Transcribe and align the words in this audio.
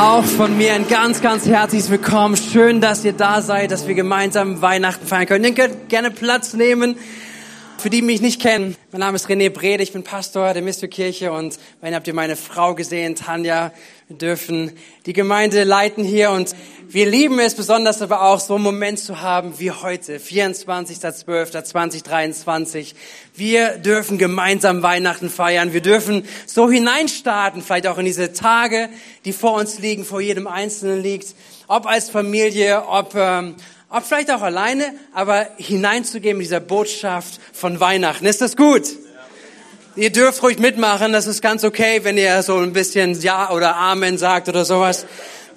Auch 0.00 0.24
von 0.24 0.56
mir 0.56 0.74
ein 0.74 0.86
ganz, 0.86 1.20
ganz 1.22 1.44
herzliches 1.44 1.90
Willkommen. 1.90 2.36
Schön, 2.36 2.80
dass 2.80 3.04
ihr 3.04 3.14
da 3.14 3.42
seid, 3.42 3.72
dass 3.72 3.88
wir 3.88 3.96
gemeinsam 3.96 4.62
Weihnachten 4.62 5.04
feiern 5.04 5.26
können. 5.26 5.42
Ihr 5.42 5.54
könnt 5.54 5.88
gerne 5.88 6.12
Platz 6.12 6.54
nehmen. 6.54 6.96
Für 7.78 7.90
die, 7.90 7.96
die 7.96 8.06
mich 8.06 8.20
nicht 8.20 8.40
kennen, 8.40 8.76
mein 8.92 9.00
Name 9.00 9.16
ist 9.16 9.26
René 9.26 9.50
Brede, 9.50 9.82
ich 9.82 9.92
bin 9.92 10.04
Pastor 10.04 10.54
der 10.54 10.62
Mystikirche 10.62 11.32
und 11.32 11.58
wenn 11.80 11.96
habt 11.96 12.06
ihr 12.06 12.14
meine 12.14 12.36
Frau 12.36 12.76
gesehen, 12.76 13.16
Tanja. 13.16 13.72
Dürfen 14.08 14.72
die 15.04 15.12
Gemeinde 15.12 15.64
leiten 15.64 16.02
hier 16.02 16.30
und 16.30 16.56
wir 16.88 17.04
lieben 17.04 17.38
es 17.40 17.54
besonders 17.54 18.00
aber 18.00 18.22
auch 18.22 18.40
so 18.40 18.54
einen 18.54 18.64
Moment 18.64 18.98
zu 18.98 19.20
haben 19.20 19.58
wie 19.58 19.70
heute, 19.70 20.18
24.12.2023. 20.18 22.94
Wir 23.34 23.76
dürfen 23.76 24.16
gemeinsam 24.16 24.82
Weihnachten 24.82 25.28
feiern. 25.28 25.74
Wir 25.74 25.82
dürfen 25.82 26.24
so 26.46 26.70
hineinstarten, 26.70 27.60
vielleicht 27.60 27.86
auch 27.86 27.98
in 27.98 28.06
diese 28.06 28.32
Tage, 28.32 28.88
die 29.26 29.34
vor 29.34 29.52
uns 29.52 29.78
liegen, 29.78 30.06
vor 30.06 30.22
jedem 30.22 30.46
Einzelnen 30.46 31.02
liegt. 31.02 31.34
Ob 31.66 31.86
als 31.86 32.08
Familie, 32.08 32.84
ob 32.86 33.14
ähm, 33.14 33.56
ob 33.90 34.04
vielleicht 34.04 34.30
auch 34.30 34.42
alleine, 34.42 34.92
aber 35.14 35.48
hineinzugehen 35.56 36.36
mit 36.36 36.44
dieser 36.46 36.60
Botschaft 36.60 37.40
von 37.54 37.80
Weihnachten. 37.80 38.26
Ist 38.26 38.42
das 38.42 38.54
gut? 38.56 38.82
Ihr 39.98 40.12
dürft 40.12 40.44
ruhig 40.44 40.60
mitmachen, 40.60 41.12
das 41.12 41.26
ist 41.26 41.42
ganz 41.42 41.64
okay, 41.64 42.04
wenn 42.04 42.16
ihr 42.16 42.44
so 42.44 42.56
ein 42.58 42.72
bisschen 42.72 43.20
Ja 43.20 43.50
oder 43.50 43.74
Amen 43.74 44.16
sagt 44.16 44.48
oder 44.48 44.64
sowas. 44.64 45.06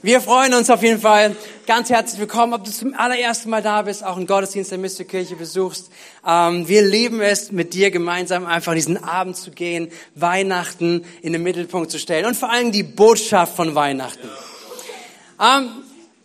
Wir 0.01 0.19
freuen 0.19 0.55
uns 0.55 0.71
auf 0.71 0.81
jeden 0.81 0.99
Fall. 0.99 1.35
Ganz 1.67 1.91
herzlich 1.91 2.19
willkommen, 2.19 2.55
ob 2.55 2.63
du 2.63 2.71
zum 2.71 2.95
allerersten 2.95 3.51
Mal 3.51 3.61
da 3.61 3.83
bist, 3.83 4.03
auch 4.03 4.17
einen 4.17 4.25
Gottesdienst 4.25 4.71
der 4.71 4.79
Mystikirche 4.79 5.35
besuchst. 5.35 5.91
Ähm, 6.27 6.67
wir 6.67 6.81
lieben 6.81 7.21
es, 7.21 7.51
mit 7.51 7.75
dir 7.75 7.91
gemeinsam 7.91 8.47
einfach 8.47 8.73
diesen 8.73 8.97
Abend 8.97 9.37
zu 9.37 9.51
gehen, 9.51 9.91
Weihnachten 10.15 11.05
in 11.21 11.33
den 11.33 11.43
Mittelpunkt 11.43 11.91
zu 11.91 11.99
stellen 11.99 12.25
und 12.25 12.35
vor 12.35 12.49
allem 12.49 12.71
die 12.71 12.81
Botschaft 12.81 13.55
von 13.55 13.75
Weihnachten. 13.75 14.27
Ähm, 15.39 15.69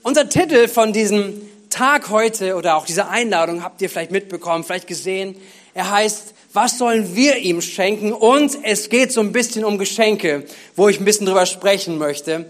unser 0.03 0.30
Titel 0.30 0.69
von 0.69 0.95
diesem 0.95 1.34
Tag 1.69 2.08
heute 2.08 2.55
oder 2.55 2.77
auch 2.77 2.86
diese 2.86 3.08
Einladung 3.08 3.62
habt 3.62 3.83
ihr 3.83 3.91
vielleicht 3.91 4.11
mitbekommen, 4.11 4.64
vielleicht 4.64 4.86
gesehen. 4.86 5.36
Er 5.75 5.91
heißt, 5.91 6.33
was 6.56 6.78
sollen 6.78 7.14
wir 7.14 7.36
ihm 7.36 7.60
schenken? 7.60 8.14
Und 8.14 8.58
es 8.62 8.88
geht 8.88 9.12
so 9.12 9.20
ein 9.20 9.30
bisschen 9.30 9.62
um 9.62 9.76
Geschenke, 9.76 10.46
wo 10.74 10.88
ich 10.88 10.98
ein 10.98 11.04
bisschen 11.04 11.26
drüber 11.26 11.44
sprechen 11.44 11.98
möchte. 11.98 12.46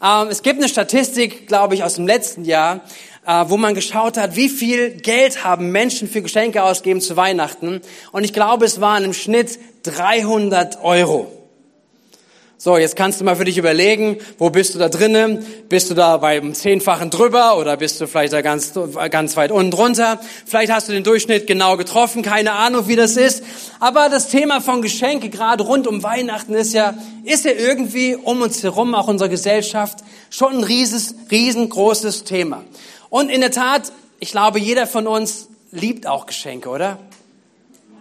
Ähm, 0.00 0.28
es 0.30 0.42
gibt 0.42 0.60
eine 0.60 0.68
Statistik, 0.68 1.48
glaube 1.48 1.74
ich, 1.74 1.82
aus 1.82 1.96
dem 1.96 2.06
letzten 2.06 2.44
Jahr, 2.44 2.82
äh, 3.26 3.44
wo 3.48 3.56
man 3.56 3.74
geschaut 3.74 4.16
hat, 4.16 4.36
wie 4.36 4.48
viel 4.48 4.92
Geld 4.92 5.42
haben 5.42 5.72
Menschen 5.72 6.08
für 6.08 6.22
Geschenke 6.22 6.62
ausgegeben 6.62 7.00
zu 7.00 7.16
Weihnachten. 7.16 7.80
Und 8.12 8.22
ich 8.22 8.32
glaube, 8.32 8.64
es 8.64 8.80
waren 8.80 9.02
im 9.02 9.12
Schnitt 9.12 9.58
300 9.82 10.84
Euro. 10.84 11.37
So, 12.60 12.76
jetzt 12.76 12.96
kannst 12.96 13.20
du 13.20 13.24
mal 13.24 13.36
für 13.36 13.44
dich 13.44 13.56
überlegen, 13.56 14.16
wo 14.36 14.50
bist 14.50 14.74
du 14.74 14.80
da 14.80 14.88
drinnen? 14.88 15.46
Bist 15.68 15.90
du 15.90 15.94
da 15.94 16.16
beim 16.16 16.54
Zehnfachen 16.54 17.08
drüber 17.08 17.56
oder 17.56 17.76
bist 17.76 18.00
du 18.00 18.08
vielleicht 18.08 18.32
da 18.32 18.42
ganz, 18.42 18.72
ganz 19.10 19.36
weit 19.36 19.52
unten 19.52 19.70
drunter? 19.70 20.18
Vielleicht 20.44 20.72
hast 20.72 20.88
du 20.88 20.92
den 20.92 21.04
Durchschnitt 21.04 21.46
genau 21.46 21.76
getroffen, 21.76 22.22
keine 22.22 22.54
Ahnung, 22.54 22.88
wie 22.88 22.96
das 22.96 23.16
ist. 23.16 23.44
Aber 23.78 24.08
das 24.08 24.26
Thema 24.26 24.60
von 24.60 24.82
Geschenke, 24.82 25.28
gerade 25.28 25.62
rund 25.62 25.86
um 25.86 26.02
Weihnachten, 26.02 26.52
ist 26.54 26.74
ja, 26.74 26.94
ist 27.22 27.44
ja 27.44 27.52
irgendwie 27.52 28.16
um 28.16 28.42
uns 28.42 28.60
herum, 28.64 28.96
auch 28.96 29.06
unserer 29.06 29.28
Gesellschaft, 29.28 30.00
schon 30.28 30.56
ein 30.56 30.64
rieses, 30.64 31.14
riesengroßes 31.30 32.24
Thema. 32.24 32.64
Und 33.08 33.30
in 33.30 33.40
der 33.40 33.52
Tat, 33.52 33.92
ich 34.18 34.32
glaube, 34.32 34.58
jeder 34.58 34.88
von 34.88 35.06
uns 35.06 35.48
liebt 35.70 36.08
auch 36.08 36.26
Geschenke, 36.26 36.70
oder? 36.70 36.98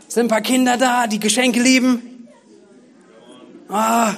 Sind 0.07 0.25
ein 0.25 0.29
paar 0.29 0.41
Kinder 0.41 0.77
da, 0.77 1.05
die 1.05 1.19
Geschenke 1.19 1.61
lieben? 1.61 2.27
Ah, 3.69 4.15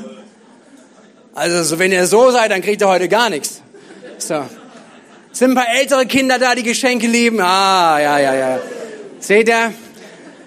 also 1.40 1.64
so, 1.64 1.80
wenn 1.80 1.94
ihr 1.94 2.06
so 2.06 2.32
seid, 2.32 2.52
dann 2.52 2.62
kriegt 2.62 2.82
ihr 2.82 2.88
heute 2.88 3.08
gar 3.08 3.30
nichts. 3.30 3.62
So. 4.18 4.46
Sind 5.32 5.52
ein 5.52 5.56
paar 5.56 5.74
ältere 5.74 6.06
Kinder 6.06 6.38
da, 6.38 6.54
die 6.54 6.64
Geschenke 6.64 7.08
lieben? 7.08 7.40
Ah, 7.40 7.98
ja, 7.98 8.20
ja, 8.20 8.36
ja. 8.36 8.60
Seht 9.20 9.48
ihr? 9.48 9.74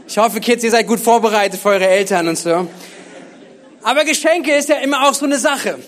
Ich 0.06 0.18
hoffe, 0.18 0.40
Kids, 0.40 0.62
ihr 0.64 0.70
seid 0.70 0.86
gut 0.86 1.00
vorbereitet 1.00 1.58
für 1.58 1.70
eure 1.70 1.88
Eltern 1.88 2.28
und 2.28 2.36
so. 2.36 2.68
Aber 3.82 4.04
Geschenke 4.04 4.54
ist 4.54 4.68
ja 4.68 4.76
immer 4.76 5.08
auch 5.08 5.14
so 5.14 5.24
eine 5.24 5.38
Sache. 5.38 5.78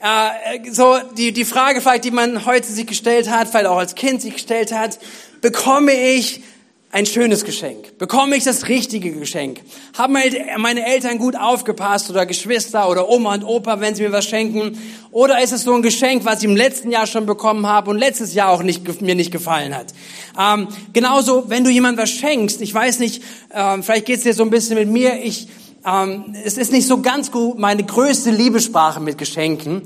Äh, 0.00 0.70
so 0.70 0.98
die, 1.16 1.32
die 1.32 1.44
Frage 1.44 1.82
vielleicht, 1.82 2.04
die 2.04 2.10
man 2.10 2.46
heute 2.46 2.68
sich 2.68 2.86
gestellt 2.86 3.28
hat, 3.28 3.48
vielleicht 3.48 3.66
auch 3.66 3.78
als 3.78 3.94
Kind 3.96 4.22
sich 4.22 4.32
gestellt 4.32 4.72
hat, 4.72 4.98
bekomme 5.42 5.92
ich 5.92 6.42
ein 6.90 7.04
schönes 7.04 7.44
Geschenk? 7.44 7.98
Bekomme 7.98 8.36
ich 8.36 8.44
das 8.44 8.68
richtige 8.68 9.12
Geschenk? 9.12 9.60
Haben 9.96 10.16
meine 10.56 10.86
Eltern 10.86 11.18
gut 11.18 11.36
aufgepasst 11.36 12.08
oder 12.08 12.24
Geschwister 12.24 12.88
oder 12.88 13.08
Oma 13.10 13.34
und 13.34 13.44
Opa, 13.44 13.80
wenn 13.80 13.94
sie 13.94 14.02
mir 14.02 14.12
was 14.12 14.24
schenken? 14.24 14.78
Oder 15.10 15.42
ist 15.42 15.52
es 15.52 15.64
so 15.64 15.74
ein 15.74 15.82
Geschenk, 15.82 16.24
was 16.24 16.38
ich 16.38 16.44
im 16.44 16.56
letzten 16.56 16.90
Jahr 16.90 17.06
schon 17.06 17.26
bekommen 17.26 17.66
habe 17.66 17.90
und 17.90 17.98
letztes 17.98 18.32
Jahr 18.32 18.48
auch 18.48 18.62
nicht, 18.62 19.02
mir 19.02 19.14
nicht 19.14 19.30
gefallen 19.30 19.74
hat? 19.74 19.92
Ähm, 20.38 20.68
genauso, 20.94 21.50
wenn 21.50 21.62
du 21.62 21.70
jemandem 21.70 22.02
was 22.02 22.10
schenkst, 22.10 22.62
ich 22.62 22.72
weiß 22.72 23.00
nicht, 23.00 23.22
ähm, 23.52 23.82
vielleicht 23.82 24.06
geht's 24.06 24.22
dir 24.22 24.32
so 24.32 24.42
ein 24.42 24.50
bisschen 24.50 24.76
mit 24.78 24.88
mir, 24.88 25.22
ich, 25.22 25.48
ähm, 25.86 26.34
es 26.42 26.56
ist 26.56 26.72
nicht 26.72 26.86
so 26.86 27.02
ganz 27.02 27.30
gut 27.30 27.58
meine 27.58 27.84
größte 27.84 28.30
Liebessprache 28.30 29.00
mit 29.00 29.18
Geschenken. 29.18 29.82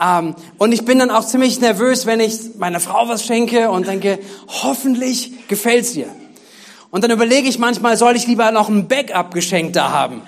Ähm, 0.00 0.36
und 0.58 0.70
ich 0.72 0.84
bin 0.84 1.00
dann 1.00 1.10
auch 1.10 1.26
ziemlich 1.26 1.60
nervös, 1.60 2.06
wenn 2.06 2.20
ich 2.20 2.56
meiner 2.58 2.78
Frau 2.78 3.08
was 3.08 3.24
schenke 3.24 3.70
und 3.70 3.88
denke, 3.88 4.20
hoffentlich 4.62 5.48
gefällt's 5.48 5.96
ihr. 5.96 6.06
Und 6.94 7.02
dann 7.02 7.10
überlege 7.10 7.48
ich 7.48 7.58
manchmal, 7.58 7.96
soll 7.96 8.14
ich 8.14 8.28
lieber 8.28 8.52
noch 8.52 8.68
ein 8.68 8.86
Backup-Geschenk 8.86 9.72
da 9.72 9.90
haben? 9.90 10.22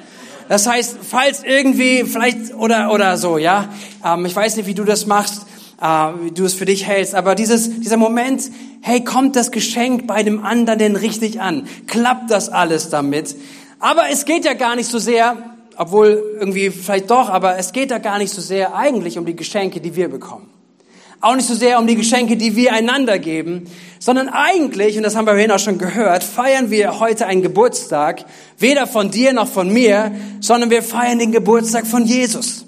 Das 0.49 0.67
heißt, 0.67 0.97
falls 1.01 1.45
irgendwie, 1.45 2.03
vielleicht, 2.03 2.57
oder, 2.57 2.93
oder 2.93 3.17
so, 3.19 3.39
ja. 3.39 3.69
Ähm, 4.05 4.27
ich 4.27 4.35
weiß 4.35 4.57
nicht, 4.57 4.67
wie 4.67 4.75
du 4.75 4.83
das 4.83 5.07
machst, 5.07 5.47
äh, 5.81 5.87
wie 5.87 6.33
du 6.33 6.45
es 6.45 6.55
für 6.55 6.65
dich 6.65 6.85
hältst, 6.85 7.15
aber 7.15 7.37
dieses, 7.37 7.79
dieser 7.79 7.97
Moment, 7.97 8.51
hey, 8.81 9.05
kommt 9.05 9.37
das 9.37 9.53
Geschenk 9.53 10.09
bei 10.09 10.25
dem 10.25 10.45
anderen 10.45 10.81
denn 10.81 10.97
richtig 10.97 11.41
an? 11.41 11.69
Klappt 11.87 12.33
das 12.33 12.49
alles 12.49 12.91
damit? 12.91 13.37
Aber 13.79 14.11
es 14.11 14.25
geht 14.25 14.45
ja 14.45 14.55
gar 14.55 14.75
nicht 14.75 14.91
so 14.91 14.99
sehr, 14.99 15.37
obwohl 15.77 16.21
irgendwie 16.41 16.71
vielleicht 16.71 17.13
doch, 17.13 17.29
aber 17.29 17.59
es 17.59 17.73
geht 17.73 17.93
ja 17.93 17.99
gar 17.99 18.19
nicht 18.19 18.35
so 18.35 18.41
sehr 18.41 18.75
eigentlich 18.75 19.19
um 19.19 19.25
die 19.25 19.37
Geschenke, 19.37 19.81
die 19.81 19.95
wir 19.95 20.09
bekommen 20.09 20.51
auch 21.21 21.35
nicht 21.35 21.47
so 21.47 21.55
sehr 21.55 21.79
um 21.79 21.87
die 21.87 21.97
Geschenke, 21.97 22.37
die 22.37 22.57
wir 22.57 22.73
einander 22.73 23.19
geben, 23.19 23.69
sondern 23.99 24.29
eigentlich, 24.29 24.97
und 24.97 25.03
das 25.03 25.17
haben 25.17 25.27
wir 25.27 25.33
vorhin 25.33 25.51
auch 25.51 25.59
schon 25.59 25.79
gehört, 25.79 26.23
feiern 26.23 26.71
wir 26.71 27.01
heute 27.01 27.27
einen 27.27 27.43
Geburtstag, 27.43 28.25
weder 28.59 28.87
von 28.87 29.11
dir 29.11 29.33
noch 29.33 29.49
von 29.49 29.73
mir, 29.73 30.13
sondern 30.41 30.71
wir 30.71 30.83
feiern 30.83 31.19
den 31.19 31.33
Geburtstag 31.33 31.87
von 31.87 32.05
Jesus. 32.05 32.65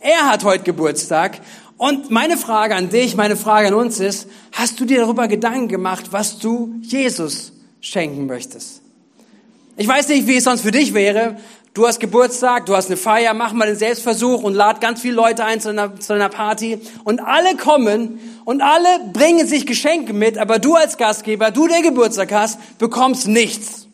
Er 0.00 0.30
hat 0.30 0.44
heute 0.44 0.64
Geburtstag 0.64 1.40
und 1.76 2.10
meine 2.10 2.36
Frage 2.36 2.74
an 2.74 2.88
dich, 2.88 3.16
meine 3.16 3.36
Frage 3.36 3.68
an 3.68 3.74
uns 3.74 4.00
ist, 4.00 4.28
hast 4.52 4.78
du 4.80 4.84
dir 4.84 4.98
darüber 4.98 5.28
Gedanken 5.28 5.68
gemacht, 5.68 6.06
was 6.10 6.38
du 6.38 6.74
Jesus 6.82 7.52
schenken 7.80 8.26
möchtest? 8.26 8.80
Ich 9.76 9.88
weiß 9.88 10.08
nicht, 10.08 10.26
wie 10.26 10.36
es 10.36 10.44
sonst 10.44 10.60
für 10.62 10.70
dich 10.70 10.94
wäre, 10.94 11.36
Du 11.74 11.88
hast 11.88 11.98
Geburtstag, 11.98 12.66
du 12.66 12.76
hast 12.76 12.86
eine 12.86 12.96
Feier, 12.96 13.34
mach 13.34 13.52
mal 13.52 13.66
den 13.66 13.74
Selbstversuch 13.74 14.44
und 14.44 14.54
lad 14.54 14.80
ganz 14.80 15.00
viele 15.00 15.14
Leute 15.14 15.44
ein 15.44 15.60
zu 15.60 15.70
einer, 15.70 15.98
zu 15.98 16.12
einer 16.12 16.28
Party. 16.28 16.78
Und 17.02 17.18
alle 17.18 17.56
kommen 17.56 18.20
und 18.44 18.62
alle 18.62 19.10
bringen 19.12 19.44
sich 19.48 19.66
Geschenke 19.66 20.12
mit, 20.12 20.38
aber 20.38 20.60
du 20.60 20.76
als 20.76 20.98
Gastgeber, 20.98 21.50
du 21.50 21.66
der 21.66 21.82
Geburtstag 21.82 22.30
hast, 22.30 22.78
bekommst 22.78 23.26
nichts. 23.26 23.88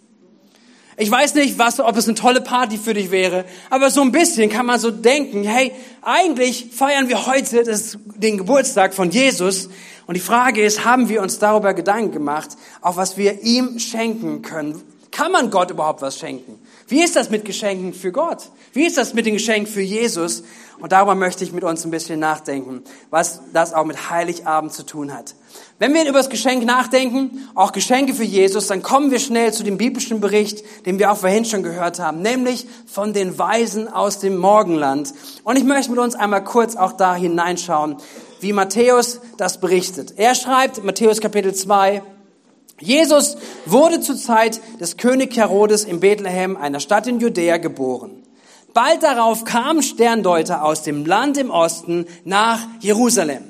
Ich 0.98 1.10
weiß 1.10 1.36
nicht, 1.36 1.58
was, 1.58 1.80
ob 1.80 1.96
es 1.96 2.06
eine 2.06 2.16
tolle 2.16 2.42
Party 2.42 2.76
für 2.76 2.92
dich 2.92 3.10
wäre, 3.10 3.46
aber 3.70 3.88
so 3.88 4.02
ein 4.02 4.12
bisschen 4.12 4.50
kann 4.50 4.66
man 4.66 4.78
so 4.78 4.90
denken, 4.90 5.44
hey, 5.44 5.72
eigentlich 6.02 6.72
feiern 6.74 7.08
wir 7.08 7.26
heute 7.26 7.64
das, 7.64 7.96
den 8.14 8.36
Geburtstag 8.36 8.92
von 8.92 9.10
Jesus. 9.10 9.70
Und 10.06 10.18
die 10.18 10.20
Frage 10.20 10.62
ist, 10.62 10.84
haben 10.84 11.08
wir 11.08 11.22
uns 11.22 11.38
darüber 11.38 11.72
Gedanken 11.72 12.12
gemacht, 12.12 12.50
auf 12.82 12.98
was 12.98 13.16
wir 13.16 13.40
ihm 13.40 13.78
schenken 13.78 14.42
können? 14.42 14.82
Kann 15.10 15.32
man 15.32 15.50
Gott 15.50 15.70
überhaupt 15.70 16.02
was 16.02 16.18
schenken? 16.18 16.58
Wie 16.90 17.04
ist 17.04 17.14
das 17.14 17.30
mit 17.30 17.44
Geschenken 17.44 17.94
für 17.94 18.10
Gott? 18.10 18.50
Wie 18.72 18.84
ist 18.84 18.98
das 18.98 19.14
mit 19.14 19.24
den 19.24 19.34
Geschenken 19.34 19.72
für 19.72 19.80
Jesus? 19.80 20.42
Und 20.80 20.90
darüber 20.90 21.14
möchte 21.14 21.44
ich 21.44 21.52
mit 21.52 21.62
uns 21.62 21.84
ein 21.84 21.92
bisschen 21.92 22.18
nachdenken, 22.18 22.82
was 23.10 23.42
das 23.52 23.72
auch 23.74 23.84
mit 23.84 24.10
Heiligabend 24.10 24.72
zu 24.72 24.84
tun 24.84 25.14
hat. 25.14 25.36
Wenn 25.78 25.94
wir 25.94 26.02
über 26.02 26.18
das 26.18 26.30
Geschenk 26.30 26.64
nachdenken, 26.64 27.48
auch 27.54 27.70
Geschenke 27.70 28.12
für 28.12 28.24
Jesus, 28.24 28.66
dann 28.66 28.82
kommen 28.82 29.12
wir 29.12 29.20
schnell 29.20 29.52
zu 29.52 29.62
dem 29.62 29.78
biblischen 29.78 30.20
Bericht, 30.20 30.64
den 30.84 30.98
wir 30.98 31.12
auch 31.12 31.18
vorhin 31.18 31.44
schon 31.44 31.62
gehört 31.62 32.00
haben, 32.00 32.22
nämlich 32.22 32.66
von 32.86 33.12
den 33.12 33.38
Weisen 33.38 33.86
aus 33.86 34.18
dem 34.18 34.36
Morgenland. 34.36 35.14
Und 35.44 35.56
ich 35.56 35.64
möchte 35.64 35.92
mit 35.92 36.00
uns 36.00 36.16
einmal 36.16 36.42
kurz 36.42 36.74
auch 36.74 36.92
da 36.94 37.14
hineinschauen, 37.14 37.98
wie 38.40 38.52
Matthäus 38.52 39.20
das 39.36 39.60
berichtet. 39.60 40.14
Er 40.16 40.34
schreibt, 40.34 40.82
Matthäus 40.82 41.20
Kapitel 41.20 41.54
2, 41.54 42.02
Jesus 42.80 43.36
wurde 43.66 44.00
zur 44.00 44.16
Zeit 44.16 44.60
des 44.80 44.96
König 44.96 45.36
Herodes 45.36 45.84
in 45.84 46.00
Bethlehem, 46.00 46.56
einer 46.56 46.80
Stadt 46.80 47.06
in 47.06 47.20
Judäa, 47.20 47.58
geboren. 47.58 48.10
Bald 48.72 49.02
darauf 49.02 49.44
kamen 49.44 49.82
Sterndeuter 49.82 50.64
aus 50.64 50.82
dem 50.82 51.04
Land 51.04 51.36
im 51.36 51.50
Osten 51.50 52.06
nach 52.24 52.60
Jerusalem. 52.80 53.44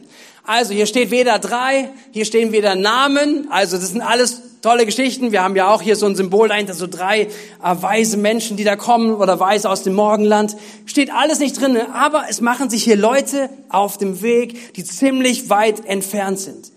Also 0.45 0.75
hier 0.75 0.87
steht 0.87 1.11
weder 1.11 1.39
drei, 1.39 1.91
hier 2.11 2.25
stehen 2.25 2.53
weder 2.53 2.75
Namen, 2.75 3.49
also 3.51 3.77
das 3.77 3.91
sind 3.91 4.01
alles 4.01 4.41
tolle 4.63 4.85
Geschichten. 4.85 5.33
Wir 5.33 5.43
haben 5.43 5.57
ja 5.57 5.73
auch 5.73 5.83
hier 5.83 5.97
so 5.97 6.07
ein 6.07 6.17
Symbol 6.17 6.49
dahinter, 6.49 6.75
so 6.75 6.87
drei 6.87 7.23
äh, 7.23 7.29
weise 7.63 8.17
Menschen, 8.17 8.57
die 8.57 8.65
da 8.65 8.77
kommen 8.77 9.15
oder 9.15 9.41
weise 9.41 9.71
aus 9.71 9.83
dem 9.83 9.95
Morgenland. 9.95 10.57
Steht 10.87 11.13
alles 11.13 11.39
nicht 11.39 11.61
drin, 11.61 11.79
aber 11.95 12.25
es 12.29 12.41
machen 12.41 12.69
sich 12.69 12.83
hier 12.83 12.97
Leute 12.97 13.51
auf 13.69 13.97
dem 13.97 14.23
Weg, 14.23 14.75
die 14.75 14.85
ziemlich 14.85 15.51
weit 15.51 15.87
entfernt 15.87 16.41
sind. 16.41 16.73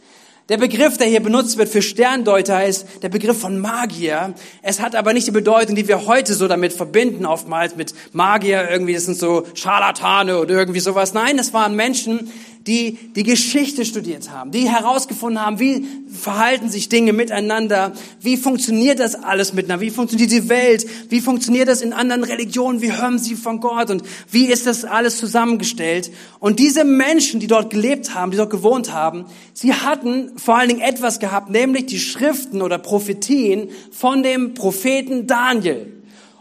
Der 0.50 0.58
Begriff, 0.58 0.98
der 0.98 1.08
hier 1.08 1.24
benutzt 1.24 1.58
wird 1.58 1.70
für 1.70 1.82
Sterndeuter, 1.82 2.66
ist 2.66 2.86
der 3.02 3.08
Begriff 3.08 3.40
von 3.40 3.60
Magier. 3.60 4.34
Es 4.62 4.82
hat 4.82 4.94
aber 4.94 5.14
nicht 5.14 5.26
die 5.26 5.32
Bedeutung, 5.32 5.74
die 5.76 5.88
wir 5.88 6.06
heute 6.06 6.34
so 6.34 6.50
damit 6.50 6.74
verbinden, 6.74 7.26
oftmals 7.26 7.78
mit 7.78 7.94
Magier, 8.12 8.70
irgendwie, 8.70 8.94
das 8.94 9.06
sind 9.06 9.18
so 9.18 9.48
Scharlatane 9.54 10.38
oder 10.38 10.54
irgendwie 10.54 10.82
sowas. 10.82 11.14
Nein, 11.14 11.38
das 11.38 11.54
waren 11.54 11.78
Menschen, 11.78 12.30
die 12.68 12.98
die 13.16 13.24
Geschichte 13.24 13.84
studiert 13.84 14.32
haben, 14.32 14.52
die 14.52 14.70
herausgefunden 14.70 15.44
haben, 15.44 15.60
wie 15.60 15.86
verhalten 16.08 16.70
sich 16.70 16.88
Dinge 16.88 17.12
miteinander, 17.12 17.92
wie 18.22 18.38
funktioniert 18.38 19.00
das 19.00 19.16
alles 19.16 19.54
miteinander, 19.54 19.84
wie 19.84 19.90
funktioniert 19.90 20.32
die 20.32 20.48
Welt, 20.48 20.86
wie 21.10 21.20
funktioniert 21.20 21.68
das 21.68 21.82
in 21.82 21.92
anderen 21.92 22.24
Religionen, 22.24 22.82
wie 22.82 22.94
hören 22.94 23.20
sie 23.20 23.36
von 23.36 23.60
Gott 23.60 23.90
und 23.90 24.04
wie 24.32 24.46
ist 24.46 24.66
das 24.66 24.86
alles 24.86 25.18
zusammengestellt. 25.18 26.12
Und 26.40 26.60
diese 26.60 26.86
Menschen, 26.86 27.40
die 27.40 27.48
dort 27.48 27.70
gelebt 27.70 28.16
haben, 28.16 28.32
die 28.32 28.38
dort 28.38 28.50
gewohnt 28.50 28.94
haben, 28.94 29.26
sie 29.54 29.74
hatten 29.74 30.32
vor 30.38 30.58
allen 30.58 30.70
Dingen 30.70 30.82
etwas 30.82 31.20
gehabt, 31.20 31.50
nämlich 31.50 31.88
die 31.88 32.00
Schriften 32.00 32.62
oder 32.62 32.78
Prophetien 32.78 33.70
von 33.92 34.24
dem 34.24 34.54
Propheten 34.54 35.28
Daniel. 35.28 35.92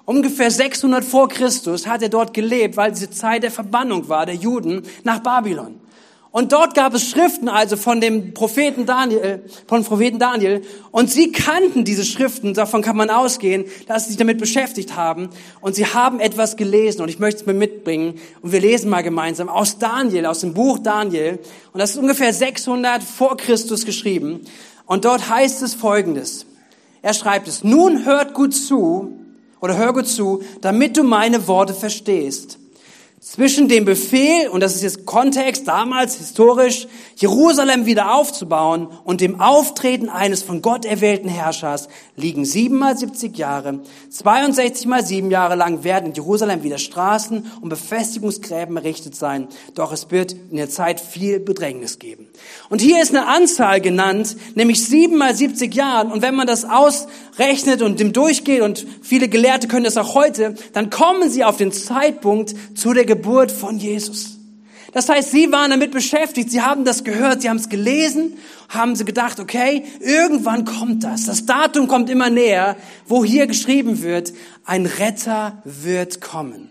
Ungefähr 0.04 0.50
600 0.50 1.04
vor 1.04 1.28
Christus 1.28 1.86
hat 1.86 2.02
er 2.02 2.08
dort 2.08 2.34
gelebt, 2.34 2.76
weil 2.76 2.90
diese 2.92 3.10
Zeit 3.10 3.42
der 3.42 3.50
Verbannung 3.50 4.08
war, 4.08 4.26
der 4.26 4.34
Juden 4.34 4.82
nach 5.04 5.20
Babylon. 5.20 5.81
Und 6.32 6.52
dort 6.52 6.74
gab 6.74 6.94
es 6.94 7.10
Schriften 7.10 7.48
also 7.50 7.76
von 7.76 8.00
dem 8.00 8.32
Propheten 8.32 8.86
Daniel, 8.86 9.44
von 9.68 9.84
Propheten 9.84 10.18
Daniel. 10.18 10.62
Und 10.90 11.10
sie 11.10 11.30
kannten 11.30 11.84
diese 11.84 12.06
Schriften, 12.06 12.54
davon 12.54 12.80
kann 12.80 12.96
man 12.96 13.10
ausgehen, 13.10 13.66
dass 13.86 14.04
sie 14.04 14.08
sich 14.08 14.16
damit 14.16 14.38
beschäftigt 14.38 14.96
haben. 14.96 15.28
Und 15.60 15.74
sie 15.74 15.84
haben 15.84 16.20
etwas 16.20 16.56
gelesen 16.56 17.02
und 17.02 17.10
ich 17.10 17.18
möchte 17.18 17.42
es 17.42 17.46
mir 17.46 17.52
mitbringen. 17.52 18.18
Und 18.40 18.50
wir 18.50 18.60
lesen 18.60 18.88
mal 18.88 19.02
gemeinsam 19.02 19.50
aus 19.50 19.78
Daniel, 19.78 20.24
aus 20.24 20.40
dem 20.40 20.54
Buch 20.54 20.78
Daniel. 20.78 21.38
Und 21.74 21.80
das 21.80 21.90
ist 21.90 21.98
ungefähr 21.98 22.32
600 22.32 23.02
vor 23.02 23.36
Christus 23.36 23.84
geschrieben. 23.84 24.40
Und 24.86 25.04
dort 25.04 25.28
heißt 25.28 25.60
es 25.60 25.74
Folgendes. 25.74 26.46
Er 27.02 27.12
schreibt 27.12 27.46
es, 27.46 27.62
nun 27.62 28.06
hört 28.06 28.32
gut 28.32 28.54
zu, 28.54 29.18
oder 29.60 29.76
hör 29.76 29.92
gut 29.92 30.08
zu, 30.08 30.42
damit 30.62 30.96
du 30.96 31.04
meine 31.04 31.46
Worte 31.46 31.74
verstehst 31.74 32.58
zwischen 33.22 33.68
dem 33.68 33.84
Befehl, 33.84 34.48
und 34.48 34.60
das 34.60 34.74
ist 34.74 34.82
jetzt 34.82 35.06
Kontext, 35.06 35.68
damals 35.68 36.16
historisch, 36.16 36.88
Jerusalem 37.14 37.86
wieder 37.86 38.16
aufzubauen 38.16 38.88
und 39.04 39.20
dem 39.20 39.40
Auftreten 39.40 40.08
eines 40.08 40.42
von 40.42 40.60
Gott 40.60 40.84
erwählten 40.84 41.28
Herrschers 41.28 41.88
liegen 42.16 42.44
sieben 42.44 42.78
mal 42.78 42.98
70 42.98 43.38
Jahre. 43.38 43.78
62 44.10 44.86
mal 44.86 45.06
sieben 45.06 45.30
Jahre 45.30 45.54
lang 45.54 45.84
werden 45.84 46.06
in 46.06 46.14
Jerusalem 46.14 46.64
wieder 46.64 46.78
Straßen 46.78 47.46
und 47.60 47.68
Befestigungsgräben 47.68 48.76
errichtet 48.76 49.14
sein. 49.14 49.46
Doch 49.76 49.92
es 49.92 50.10
wird 50.10 50.32
in 50.50 50.56
der 50.56 50.68
Zeit 50.68 50.98
viel 50.98 51.38
Bedrängnis 51.38 52.00
geben. 52.00 52.26
Und 52.70 52.80
hier 52.80 53.00
ist 53.00 53.14
eine 53.14 53.28
Anzahl 53.28 53.80
genannt, 53.80 54.36
nämlich 54.56 54.84
sieben 54.84 55.16
mal 55.16 55.34
70 55.34 55.72
Jahren. 55.72 56.10
Und 56.10 56.22
wenn 56.22 56.34
man 56.34 56.48
das 56.48 56.64
ausrechnet 56.64 57.82
und 57.82 58.00
dem 58.00 58.12
durchgeht, 58.12 58.62
und 58.62 58.84
viele 59.00 59.28
Gelehrte 59.28 59.68
können 59.68 59.84
das 59.84 59.96
auch 59.96 60.16
heute, 60.16 60.56
dann 60.72 60.90
kommen 60.90 61.30
sie 61.30 61.44
auf 61.44 61.56
den 61.56 61.70
Zeitpunkt 61.70 62.54
zu 62.74 62.92
der 62.92 63.11
Geburt 63.12 63.52
von 63.52 63.76
Jesus. 63.76 64.38
Das 64.92 65.08
heißt, 65.10 65.30
sie 65.30 65.52
waren 65.52 65.70
damit 65.70 65.90
beschäftigt, 65.90 66.50
sie 66.50 66.62
haben 66.62 66.86
das 66.86 67.04
gehört, 67.04 67.42
sie 67.42 67.50
haben 67.50 67.58
es 67.58 67.68
gelesen, 67.68 68.38
haben 68.70 68.96
sie 68.96 69.04
gedacht, 69.04 69.38
okay, 69.38 69.84
irgendwann 70.00 70.64
kommt 70.64 71.04
das. 71.04 71.26
Das 71.26 71.44
Datum 71.44 71.88
kommt 71.88 72.08
immer 72.08 72.30
näher, 72.30 72.76
wo 73.06 73.22
hier 73.22 73.46
geschrieben 73.46 74.02
wird, 74.02 74.32
ein 74.64 74.86
Retter 74.86 75.62
wird 75.64 76.22
kommen. 76.22 76.70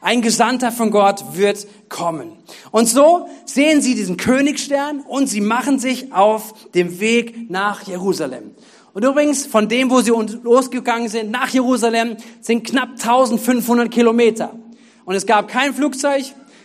Ein 0.00 0.22
Gesandter 0.22 0.70
von 0.70 0.92
Gott 0.92 1.36
wird 1.36 1.66
kommen. 1.88 2.32
Und 2.70 2.88
so 2.88 3.28
sehen 3.44 3.80
sie 3.80 3.96
diesen 3.96 4.16
Königstern 4.16 5.00
und 5.00 5.26
sie 5.26 5.40
machen 5.40 5.80
sich 5.80 6.12
auf 6.12 6.54
dem 6.74 7.00
Weg 7.00 7.50
nach 7.50 7.82
Jerusalem. 7.82 8.52
Und 8.94 9.04
übrigens, 9.04 9.46
von 9.46 9.68
dem, 9.68 9.90
wo 9.90 10.00
sie 10.00 10.12
losgegangen 10.42 11.08
sind, 11.08 11.30
nach 11.32 11.48
Jerusalem, 11.48 12.16
sind 12.40 12.64
knapp 12.64 12.90
1500 12.90 13.90
Kilometer. 13.90 14.54
Und 15.04 15.14
es 15.14 15.26
gab 15.26 15.48
kein 15.48 15.74
Flugzeug, 15.74 16.24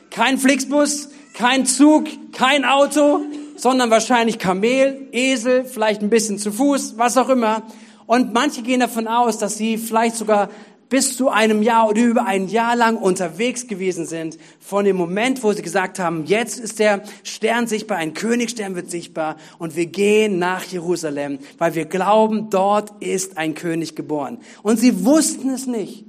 kein 0.09 0.37
Flixbus, 0.37 1.09
kein 1.33 1.65
Zug, 1.65 2.05
kein 2.31 2.65
Auto, 2.65 3.21
sondern 3.55 3.89
wahrscheinlich 3.89 4.39
Kamel, 4.39 5.07
Esel, 5.11 5.65
vielleicht 5.65 6.01
ein 6.01 6.09
bisschen 6.09 6.37
zu 6.37 6.51
Fuß, 6.51 6.97
was 6.97 7.17
auch 7.17 7.29
immer. 7.29 7.63
Und 8.05 8.33
manche 8.33 8.61
gehen 8.61 8.79
davon 8.79 9.07
aus, 9.07 9.37
dass 9.37 9.57
sie 9.57 9.77
vielleicht 9.77 10.15
sogar 10.15 10.49
bis 10.89 11.17
zu 11.17 11.29
einem 11.29 11.61
Jahr 11.61 11.89
oder 11.89 12.01
über 12.01 12.25
ein 12.25 12.47
Jahr 12.47 12.75
lang 12.75 12.95
unterwegs 12.95 13.67
gewesen 13.67 14.05
sind, 14.05 14.37
von 14.59 14.85
dem 14.85 14.95
Moment, 14.95 15.43
wo 15.43 15.51
sie 15.51 15.61
gesagt 15.61 15.99
haben, 15.99 16.25
jetzt 16.25 16.59
ist 16.59 16.79
der 16.79 17.03
Stern 17.23 17.67
sichtbar, 17.67 17.97
ein 17.97 18.13
Königstern 18.13 18.75
wird 18.75 18.89
sichtbar 18.89 19.35
und 19.59 19.75
wir 19.75 19.87
gehen 19.87 20.39
nach 20.39 20.63
Jerusalem, 20.63 21.39
weil 21.57 21.75
wir 21.75 21.85
glauben, 21.85 22.49
dort 22.49 23.01
ist 23.01 23.37
ein 23.37 23.53
König 23.53 23.95
geboren. 23.95 24.39
Und 24.63 24.79
sie 24.79 25.03
wussten 25.03 25.49
es 25.49 25.67
nicht. 25.67 26.05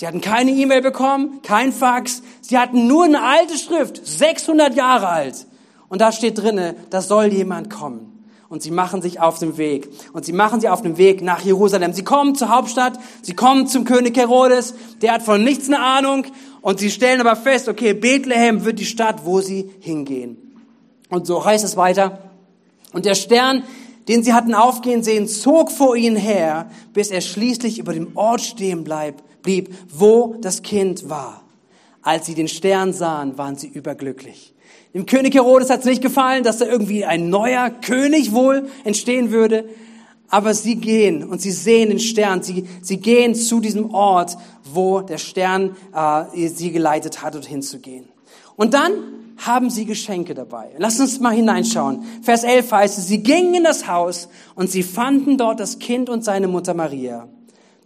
Sie 0.00 0.06
hatten 0.06 0.22
keine 0.22 0.52
E-Mail 0.52 0.80
bekommen, 0.80 1.42
kein 1.42 1.74
Fax. 1.74 2.22
Sie 2.40 2.56
hatten 2.56 2.86
nur 2.86 3.04
eine 3.04 3.22
alte 3.22 3.58
Schrift, 3.58 4.00
600 4.02 4.74
Jahre 4.74 5.08
alt. 5.08 5.44
Und 5.90 6.00
da 6.00 6.10
steht 6.10 6.38
drinne, 6.38 6.74
da 6.88 7.02
soll 7.02 7.26
jemand 7.26 7.68
kommen. 7.68 8.24
Und 8.48 8.62
sie 8.62 8.70
machen 8.70 9.02
sich 9.02 9.20
auf 9.20 9.40
den 9.40 9.58
Weg. 9.58 9.90
Und 10.14 10.24
sie 10.24 10.32
machen 10.32 10.58
sich 10.58 10.70
auf 10.70 10.80
den 10.80 10.96
Weg 10.96 11.20
nach 11.20 11.42
Jerusalem. 11.42 11.92
Sie 11.92 12.02
kommen 12.02 12.34
zur 12.34 12.48
Hauptstadt. 12.48 12.98
Sie 13.20 13.34
kommen 13.34 13.66
zum 13.66 13.84
König 13.84 14.16
Herodes. 14.16 14.72
Der 15.02 15.12
hat 15.12 15.22
von 15.22 15.44
nichts 15.44 15.66
eine 15.66 15.80
Ahnung. 15.80 16.24
Und 16.62 16.80
sie 16.80 16.90
stellen 16.90 17.20
aber 17.20 17.36
fest, 17.36 17.68
okay, 17.68 17.92
Bethlehem 17.92 18.64
wird 18.64 18.78
die 18.78 18.86
Stadt, 18.86 19.26
wo 19.26 19.42
sie 19.42 19.70
hingehen. 19.80 20.38
Und 21.10 21.26
so 21.26 21.44
heißt 21.44 21.62
es 21.62 21.76
weiter. 21.76 22.20
Und 22.94 23.04
der 23.04 23.14
Stern, 23.14 23.64
den 24.08 24.22
sie 24.22 24.32
hatten 24.32 24.54
aufgehen 24.54 25.02
sehen, 25.02 25.28
zog 25.28 25.70
vor 25.70 25.94
ihnen 25.94 26.16
her, 26.16 26.70
bis 26.94 27.10
er 27.10 27.20
schließlich 27.20 27.78
über 27.78 27.92
dem 27.92 28.16
Ort 28.16 28.40
stehen 28.40 28.82
bleibt 28.82 29.24
blieb, 29.42 29.74
wo 29.88 30.36
das 30.40 30.62
Kind 30.62 31.08
war. 31.08 31.42
Als 32.02 32.26
sie 32.26 32.34
den 32.34 32.48
Stern 32.48 32.92
sahen, 32.92 33.36
waren 33.36 33.56
sie 33.56 33.68
überglücklich. 33.68 34.54
Dem 34.94 35.06
König 35.06 35.34
Herodes 35.34 35.70
hat 35.70 35.80
es 35.80 35.86
nicht 35.86 36.02
gefallen, 36.02 36.42
dass 36.42 36.58
da 36.58 36.66
irgendwie 36.66 37.04
ein 37.04 37.30
neuer 37.30 37.70
König 37.70 38.32
wohl 38.32 38.68
entstehen 38.84 39.30
würde. 39.30 39.68
Aber 40.28 40.54
sie 40.54 40.76
gehen 40.76 41.24
und 41.24 41.40
sie 41.40 41.50
sehen 41.50 41.90
den 41.90 41.98
Stern. 41.98 42.42
Sie, 42.42 42.66
sie 42.82 42.98
gehen 42.98 43.34
zu 43.34 43.60
diesem 43.60 43.92
Ort, 43.92 44.36
wo 44.64 45.00
der 45.00 45.18
Stern 45.18 45.76
äh, 45.92 46.48
sie 46.48 46.70
geleitet 46.70 47.22
hat, 47.22 47.34
dorthin 47.34 47.62
zu. 47.62 47.78
Und 48.56 48.74
dann 48.74 48.92
haben 49.38 49.70
sie 49.70 49.86
Geschenke 49.86 50.34
dabei. 50.34 50.70
Lass 50.78 51.00
uns 51.00 51.18
mal 51.18 51.34
hineinschauen. 51.34 52.04
Vers 52.22 52.44
11 52.44 52.72
heißt 52.72 52.98
es, 52.98 53.08
sie 53.08 53.22
gingen 53.22 53.54
in 53.54 53.64
das 53.64 53.86
Haus 53.86 54.28
und 54.54 54.70
sie 54.70 54.82
fanden 54.82 55.38
dort 55.38 55.60
das 55.60 55.78
Kind 55.78 56.08
und 56.10 56.24
seine 56.24 56.46
Mutter 56.46 56.74
Maria. 56.74 57.28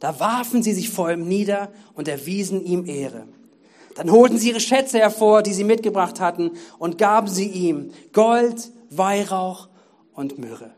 Da 0.05 0.21
warfen 0.21 0.63
sie 0.63 0.75
sich 0.75 0.91
vor 0.91 1.11
ihm 1.11 1.27
nieder 1.27 1.73
und 1.95 2.09
erwiesen 2.09 2.63
ihm 2.63 2.85
Ehre. 2.85 3.27
Dann 3.95 4.13
holten 4.13 4.37
sie 4.37 4.51
ihre 4.51 4.61
Schätze 4.61 4.99
hervor, 4.99 5.43
die 5.43 5.55
sie 5.55 5.65
mitgebracht 5.65 6.21
hatten, 6.21 6.51
und 6.79 6.99
gaben 6.99 7.27
sie 7.27 7.49
ihm 7.49 7.91
Gold, 8.13 8.71
Weihrauch 8.91 9.71
und 10.13 10.39
Myrrhe 10.39 10.75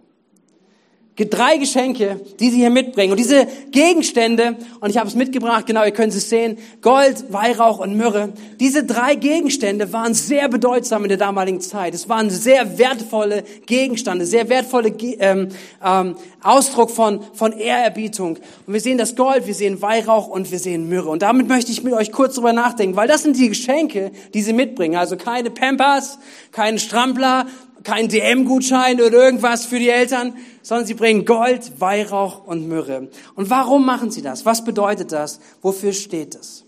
drei 1.25 1.57
Geschenke, 1.57 2.21
die 2.39 2.51
sie 2.51 2.59
hier 2.59 2.69
mitbringen. 2.69 3.11
Und 3.11 3.19
diese 3.19 3.47
Gegenstände, 3.71 4.57
und 4.81 4.91
ich 4.91 4.99
habe 4.99 5.09
es 5.09 5.15
mitgebracht, 5.15 5.65
genau, 5.65 5.83
ihr 5.83 5.91
könnt 5.93 6.15
es 6.15 6.29
sehen, 6.29 6.59
Gold, 6.83 7.33
Weihrauch 7.33 7.79
und 7.79 7.97
Myrrhe. 7.97 8.35
Diese 8.61 8.85
drei 8.85 9.15
Gegenstände 9.15 9.93
waren 9.95 10.13
sehr 10.13 10.49
bedeutsam 10.49 11.05
in 11.05 11.09
der 11.09 11.17
damaligen 11.17 11.63
Zeit. 11.63 11.95
Es 11.95 12.11
waren 12.11 12.29
sehr 12.29 12.77
wertvolle 12.77 13.45
Gegenstände, 13.65 14.27
sehr 14.27 14.51
wertvolle 14.51 14.89
ähm, 15.01 15.49
ähm, 15.83 16.17
Ausdruck 16.43 16.91
von, 16.91 17.21
von 17.33 17.53
Ehrerbietung. 17.53 18.37
Und 18.67 18.73
wir 18.75 18.81
sehen 18.81 18.99
das 18.99 19.17
Gold, 19.17 19.47
wir 19.47 19.55
sehen 19.55 19.81
Weihrauch 19.81 20.29
und 20.29 20.51
wir 20.51 20.59
sehen 20.59 20.89
Myrrhe. 20.89 21.09
Und 21.09 21.23
damit 21.23 21.49
möchte 21.49 21.73
ich 21.73 21.83
mit 21.83 21.95
euch 21.95 22.13
kurz 22.13 22.35
drüber 22.35 22.53
nachdenken, 22.53 22.95
weil 22.95 23.09
das 23.09 23.23
sind 23.23 23.39
die 23.39 23.49
Geschenke, 23.49 24.13
die 24.35 24.43
sie 24.43 24.53
mitbringen. 24.53 24.97
Also 24.97 25.17
keine 25.17 25.51
Pampers, 25.51 26.19
keinen 26.53 26.79
Strampler, 26.79 27.47
kein 27.87 28.09
DM-Gutschein 28.09 29.01
oder 29.01 29.17
irgendwas 29.17 29.65
für 29.65 29.79
die 29.79 29.91
Eltern, 29.91 30.35
sondern 30.61 30.87
sie 30.87 30.95
bringen 30.95 31.25
Gold, 31.25 31.81
Weihrauch 31.81 32.45
und 32.45 32.67
Myrrhe. 32.67 33.09
Und 33.37 33.49
warum 33.49 33.87
machen 33.87 34.11
sie 34.11 34.23
das? 34.23 34.45
Was 34.45 34.65
bedeutet 34.65 35.13
das? 35.13 35.39
Wofür 35.63 35.93
steht 35.93 36.35
das? 36.35 36.65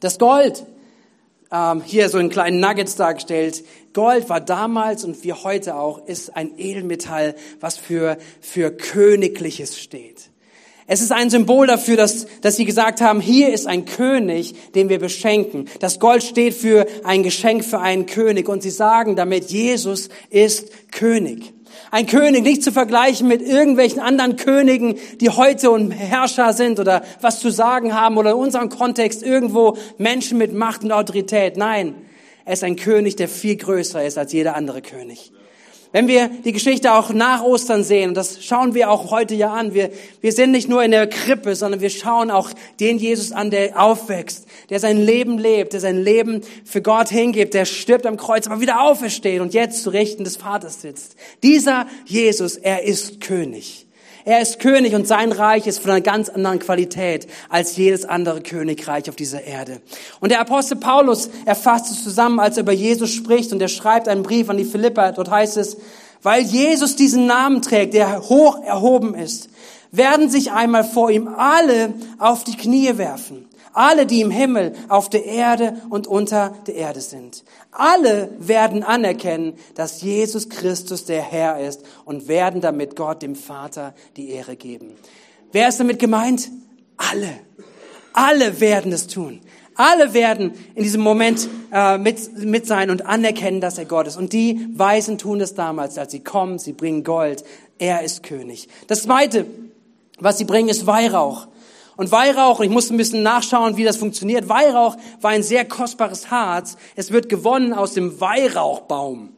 Das 0.00 0.18
Gold, 0.18 0.66
ähm, 1.50 1.80
hier 1.82 2.10
so 2.10 2.18
in 2.18 2.28
kleinen 2.28 2.60
Nuggets 2.60 2.94
dargestellt, 2.94 3.64
Gold 3.94 4.28
war 4.28 4.42
damals 4.42 5.04
und 5.06 5.24
wie 5.24 5.32
heute 5.32 5.76
auch, 5.76 6.06
ist 6.06 6.36
ein 6.36 6.58
Edelmetall, 6.58 7.34
was 7.60 7.78
für, 7.78 8.18
für 8.42 8.70
Königliches 8.70 9.78
steht. 9.78 10.30
Es 10.86 11.00
ist 11.00 11.12
ein 11.12 11.30
Symbol 11.30 11.66
dafür, 11.66 11.96
dass, 11.96 12.26
dass 12.42 12.56
sie 12.56 12.66
gesagt 12.66 13.00
haben, 13.00 13.20
hier 13.20 13.52
ist 13.52 13.66
ein 13.66 13.86
König, 13.86 14.54
den 14.74 14.90
wir 14.90 14.98
beschenken. 14.98 15.66
Das 15.80 15.98
Gold 15.98 16.22
steht 16.22 16.52
für 16.52 16.86
ein 17.04 17.22
Geschenk 17.22 17.64
für 17.64 17.80
einen 17.80 18.04
König 18.04 18.48
und 18.48 18.62
sie 18.62 18.70
sagen 18.70 19.16
damit, 19.16 19.50
Jesus 19.50 20.10
ist 20.28 20.70
König. 20.92 21.54
Ein 21.90 22.06
König 22.06 22.42
nicht 22.42 22.62
zu 22.62 22.70
vergleichen 22.70 23.28
mit 23.28 23.40
irgendwelchen 23.40 24.00
anderen 24.00 24.36
Königen, 24.36 24.96
die 25.20 25.30
heute 25.30 25.70
und 25.70 25.90
Herrscher 25.90 26.52
sind 26.52 26.78
oder 26.78 27.02
was 27.20 27.40
zu 27.40 27.50
sagen 27.50 27.94
haben 27.94 28.18
oder 28.18 28.32
in 28.32 28.36
unserem 28.36 28.68
Kontext 28.68 29.22
irgendwo 29.22 29.78
Menschen 29.96 30.36
mit 30.36 30.52
Macht 30.52 30.84
und 30.84 30.92
Autorität. 30.92 31.56
Nein, 31.56 31.94
er 32.44 32.52
ist 32.52 32.64
ein 32.64 32.76
König, 32.76 33.16
der 33.16 33.28
viel 33.28 33.56
größer 33.56 34.04
ist 34.04 34.18
als 34.18 34.32
jeder 34.32 34.54
andere 34.54 34.82
König. 34.82 35.32
Wenn 35.94 36.08
wir 36.08 36.28
die 36.28 36.50
Geschichte 36.50 36.92
auch 36.92 37.10
nach 37.10 37.44
Ostern 37.44 37.84
sehen, 37.84 38.08
und 38.08 38.14
das 38.16 38.44
schauen 38.44 38.74
wir 38.74 38.90
auch 38.90 39.12
heute 39.12 39.36
ja 39.36 39.52
an, 39.54 39.74
wir, 39.74 39.92
wir 40.20 40.32
sind 40.32 40.50
nicht 40.50 40.68
nur 40.68 40.82
in 40.82 40.90
der 40.90 41.06
Krippe, 41.06 41.54
sondern 41.54 41.80
wir 41.80 41.88
schauen 41.88 42.32
auch 42.32 42.50
den 42.80 42.98
Jesus 42.98 43.30
an, 43.30 43.52
der 43.52 43.80
aufwächst, 43.80 44.48
der 44.70 44.80
sein 44.80 44.96
Leben 44.96 45.38
lebt, 45.38 45.72
der 45.72 45.78
sein 45.78 46.02
Leben 46.02 46.40
für 46.64 46.82
Gott 46.82 47.10
hingibt, 47.10 47.54
der 47.54 47.64
stirbt 47.64 48.06
am 48.06 48.16
Kreuz, 48.16 48.48
aber 48.48 48.60
wieder 48.60 48.82
aufersteht 48.82 49.40
und 49.40 49.54
jetzt 49.54 49.84
zu 49.84 49.90
Rechten 49.90 50.24
des 50.24 50.36
Vaters 50.36 50.80
sitzt. 50.80 51.14
Dieser 51.44 51.86
Jesus, 52.06 52.56
er 52.56 52.82
ist 52.82 53.20
König. 53.20 53.83
Er 54.26 54.40
ist 54.40 54.58
König 54.58 54.94
und 54.94 55.06
sein 55.06 55.32
Reich 55.32 55.66
ist 55.66 55.80
von 55.80 55.90
einer 55.90 56.00
ganz 56.00 56.30
anderen 56.30 56.58
Qualität 56.58 57.26
als 57.50 57.76
jedes 57.76 58.06
andere 58.06 58.40
Königreich 58.40 59.10
auf 59.10 59.16
dieser 59.16 59.44
Erde. 59.44 59.82
Und 60.20 60.30
der 60.30 60.40
Apostel 60.40 60.76
Paulus 60.76 61.28
erfasst 61.44 61.90
es 61.90 62.02
zusammen, 62.02 62.40
als 62.40 62.56
er 62.56 62.62
über 62.62 62.72
Jesus 62.72 63.10
spricht 63.10 63.52
und 63.52 63.60
er 63.60 63.68
schreibt 63.68 64.08
einen 64.08 64.22
Brief 64.22 64.48
an 64.48 64.56
die 64.56 64.64
Philippa. 64.64 65.12
Dort 65.12 65.30
heißt 65.30 65.58
es, 65.58 65.76
weil 66.22 66.42
Jesus 66.42 66.96
diesen 66.96 67.26
Namen 67.26 67.60
trägt, 67.60 67.92
der 67.92 68.22
hoch 68.22 68.62
erhoben 68.64 69.14
ist, 69.14 69.50
werden 69.92 70.30
sich 70.30 70.52
einmal 70.52 70.84
vor 70.84 71.10
ihm 71.10 71.28
alle 71.28 71.92
auf 72.18 72.44
die 72.44 72.56
Knie 72.56 72.96
werfen 72.96 73.46
alle, 73.74 74.06
die 74.06 74.20
im 74.20 74.30
Himmel, 74.30 74.72
auf 74.88 75.10
der 75.10 75.24
Erde 75.26 75.76
und 75.90 76.06
unter 76.06 76.54
der 76.66 76.76
Erde 76.76 77.00
sind. 77.00 77.44
Alle 77.70 78.30
werden 78.38 78.82
anerkennen, 78.82 79.54
dass 79.74 80.00
Jesus 80.00 80.48
Christus 80.48 81.04
der 81.04 81.22
Herr 81.22 81.60
ist 81.60 81.82
und 82.04 82.28
werden 82.28 82.60
damit 82.60 82.96
Gott, 82.96 83.22
dem 83.22 83.34
Vater, 83.34 83.94
die 84.16 84.30
Ehre 84.30 84.56
geben. 84.56 84.94
Wer 85.52 85.68
ist 85.68 85.80
damit 85.80 85.98
gemeint? 85.98 86.50
Alle. 86.96 87.28
Alle 88.12 88.60
werden 88.60 88.92
es 88.92 89.08
tun. 89.08 89.40
Alle 89.74 90.14
werden 90.14 90.52
in 90.76 90.84
diesem 90.84 91.02
Moment 91.02 91.48
äh, 91.72 91.98
mit, 91.98 92.38
mit 92.38 92.66
sein 92.66 92.90
und 92.90 93.06
anerkennen, 93.06 93.60
dass 93.60 93.76
er 93.76 93.86
Gott 93.86 94.06
ist. 94.06 94.16
Und 94.16 94.32
die 94.32 94.68
Weisen 94.72 95.18
tun 95.18 95.40
es 95.40 95.54
damals, 95.54 95.98
als 95.98 96.12
sie 96.12 96.20
kommen, 96.20 96.60
sie 96.60 96.72
bringen 96.72 97.02
Gold. 97.02 97.44
Er 97.78 98.02
ist 98.02 98.22
König. 98.22 98.68
Das 98.86 99.02
Zweite, 99.02 99.46
was 100.20 100.38
sie 100.38 100.44
bringen, 100.44 100.68
ist 100.68 100.86
Weihrauch. 100.86 101.48
Und 101.96 102.10
Weihrauch, 102.10 102.60
ich 102.60 102.70
musste 102.70 102.94
ein 102.94 102.96
bisschen 102.96 103.22
nachschauen, 103.22 103.76
wie 103.76 103.84
das 103.84 103.96
funktioniert. 103.96 104.48
Weihrauch 104.48 104.96
war 105.20 105.30
ein 105.30 105.42
sehr 105.42 105.64
kostbares 105.64 106.30
Harz. 106.30 106.76
Es 106.96 107.12
wird 107.12 107.28
gewonnen 107.28 107.72
aus 107.72 107.94
dem 107.94 108.20
Weihrauchbaum. 108.20 109.30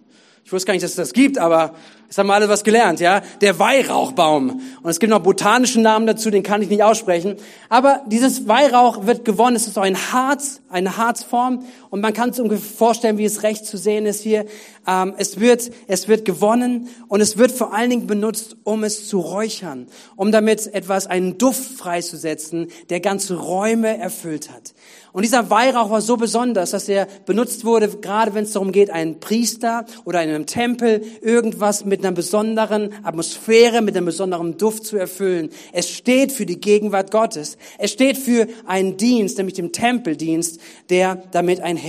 Ich 0.44 0.52
wusste 0.52 0.66
gar 0.66 0.74
nicht, 0.74 0.84
dass 0.84 0.92
es 0.92 0.96
das 0.96 1.12
gibt, 1.12 1.38
aber 1.38 1.74
Jetzt 2.06 2.18
haben 2.18 2.28
wir 2.28 2.34
alle 2.34 2.48
was 2.48 2.62
gelernt, 2.62 3.00
ja? 3.00 3.20
Der 3.40 3.58
Weihrauchbaum. 3.58 4.60
Und 4.80 4.90
es 4.90 5.00
gibt 5.00 5.10
noch 5.10 5.18
botanischen 5.18 5.82
Namen 5.82 6.06
dazu, 6.06 6.30
den 6.30 6.44
kann 6.44 6.62
ich 6.62 6.68
nicht 6.68 6.84
aussprechen. 6.84 7.34
Aber 7.68 8.02
dieses 8.06 8.46
Weihrauch 8.46 9.06
wird 9.06 9.24
gewonnen. 9.24 9.56
Es 9.56 9.66
ist 9.66 9.76
auch 9.76 9.82
ein 9.82 10.12
Harz, 10.12 10.60
eine 10.68 10.96
Harzform. 10.96 11.64
Und 11.96 12.02
man 12.02 12.12
kann 12.12 12.28
es 12.28 12.38
ungefähr 12.38 12.76
vorstellen, 12.76 13.16
wie 13.16 13.24
es 13.24 13.42
rechts 13.42 13.70
zu 13.70 13.78
sehen 13.78 14.04
ist 14.04 14.20
hier. 14.20 14.44
Ähm, 14.86 15.14
es 15.16 15.40
wird, 15.40 15.70
es 15.86 16.08
wird 16.08 16.26
gewonnen 16.26 16.90
und 17.08 17.22
es 17.22 17.38
wird 17.38 17.50
vor 17.50 17.72
allen 17.72 17.88
Dingen 17.88 18.06
benutzt, 18.06 18.58
um 18.64 18.84
es 18.84 19.08
zu 19.08 19.18
räuchern. 19.18 19.86
Um 20.14 20.30
damit 20.30 20.74
etwas, 20.74 21.06
einen 21.06 21.38
Duft 21.38 21.78
freizusetzen, 21.78 22.66
der 22.90 23.00
ganze 23.00 23.38
Räume 23.38 23.96
erfüllt 23.96 24.50
hat. 24.52 24.74
Und 25.14 25.22
dieser 25.22 25.48
Weihrauch 25.48 25.88
war 25.88 26.02
so 26.02 26.18
besonders, 26.18 26.72
dass 26.72 26.86
er 26.90 27.08
benutzt 27.24 27.64
wurde, 27.64 27.88
gerade 27.88 28.34
wenn 28.34 28.44
es 28.44 28.52
darum 28.52 28.70
geht, 28.70 28.90
einen 28.90 29.18
Priester 29.18 29.86
oder 30.04 30.22
in 30.22 30.28
einem 30.28 30.44
Tempel 30.44 31.00
irgendwas 31.22 31.86
mit 31.86 32.00
einer 32.00 32.12
besonderen 32.12 32.90
Atmosphäre, 33.02 33.80
mit 33.80 33.96
einem 33.96 34.04
besonderen 34.04 34.58
Duft 34.58 34.84
zu 34.84 34.98
erfüllen. 34.98 35.48
Es 35.72 35.88
steht 35.88 36.32
für 36.32 36.44
die 36.44 36.60
Gegenwart 36.60 37.10
Gottes. 37.10 37.56
Es 37.78 37.92
steht 37.92 38.18
für 38.18 38.46
einen 38.66 38.98
Dienst, 38.98 39.38
nämlich 39.38 39.54
den 39.54 39.72
Tempeldienst, 39.72 40.60
der 40.90 41.22
damit 41.30 41.62
einhergeht. 41.62 41.85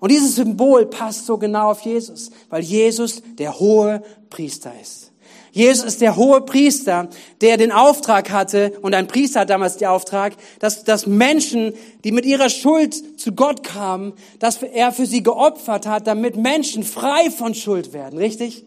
Und 0.00 0.10
dieses 0.10 0.36
Symbol 0.36 0.86
passt 0.86 1.26
so 1.26 1.38
genau 1.38 1.70
auf 1.70 1.80
Jesus, 1.80 2.30
weil 2.50 2.62
Jesus 2.62 3.22
der 3.38 3.58
hohe 3.58 4.02
Priester 4.30 4.72
ist. 4.80 5.12
Jesus 5.54 5.84
ist 5.84 6.00
der 6.00 6.16
hohe 6.16 6.40
Priester, 6.40 7.08
der 7.40 7.56
den 7.56 7.70
Auftrag 7.70 8.30
hatte, 8.30 8.72
und 8.82 8.92
ein 8.92 9.06
Priester 9.06 9.40
hat 9.40 9.50
damals 9.50 9.76
den 9.76 9.86
Auftrag, 9.86 10.34
dass, 10.58 10.82
dass 10.82 11.06
Menschen, 11.06 11.74
die 12.02 12.10
mit 12.10 12.26
ihrer 12.26 12.48
Schuld 12.48 13.20
zu 13.20 13.32
Gott 13.32 13.62
kamen, 13.62 14.14
dass 14.40 14.60
er 14.64 14.90
für 14.90 15.06
sie 15.06 15.22
geopfert 15.22 15.86
hat, 15.86 16.08
damit 16.08 16.36
Menschen 16.36 16.82
frei 16.82 17.30
von 17.30 17.54
Schuld 17.54 17.92
werden, 17.92 18.18
richtig? 18.18 18.64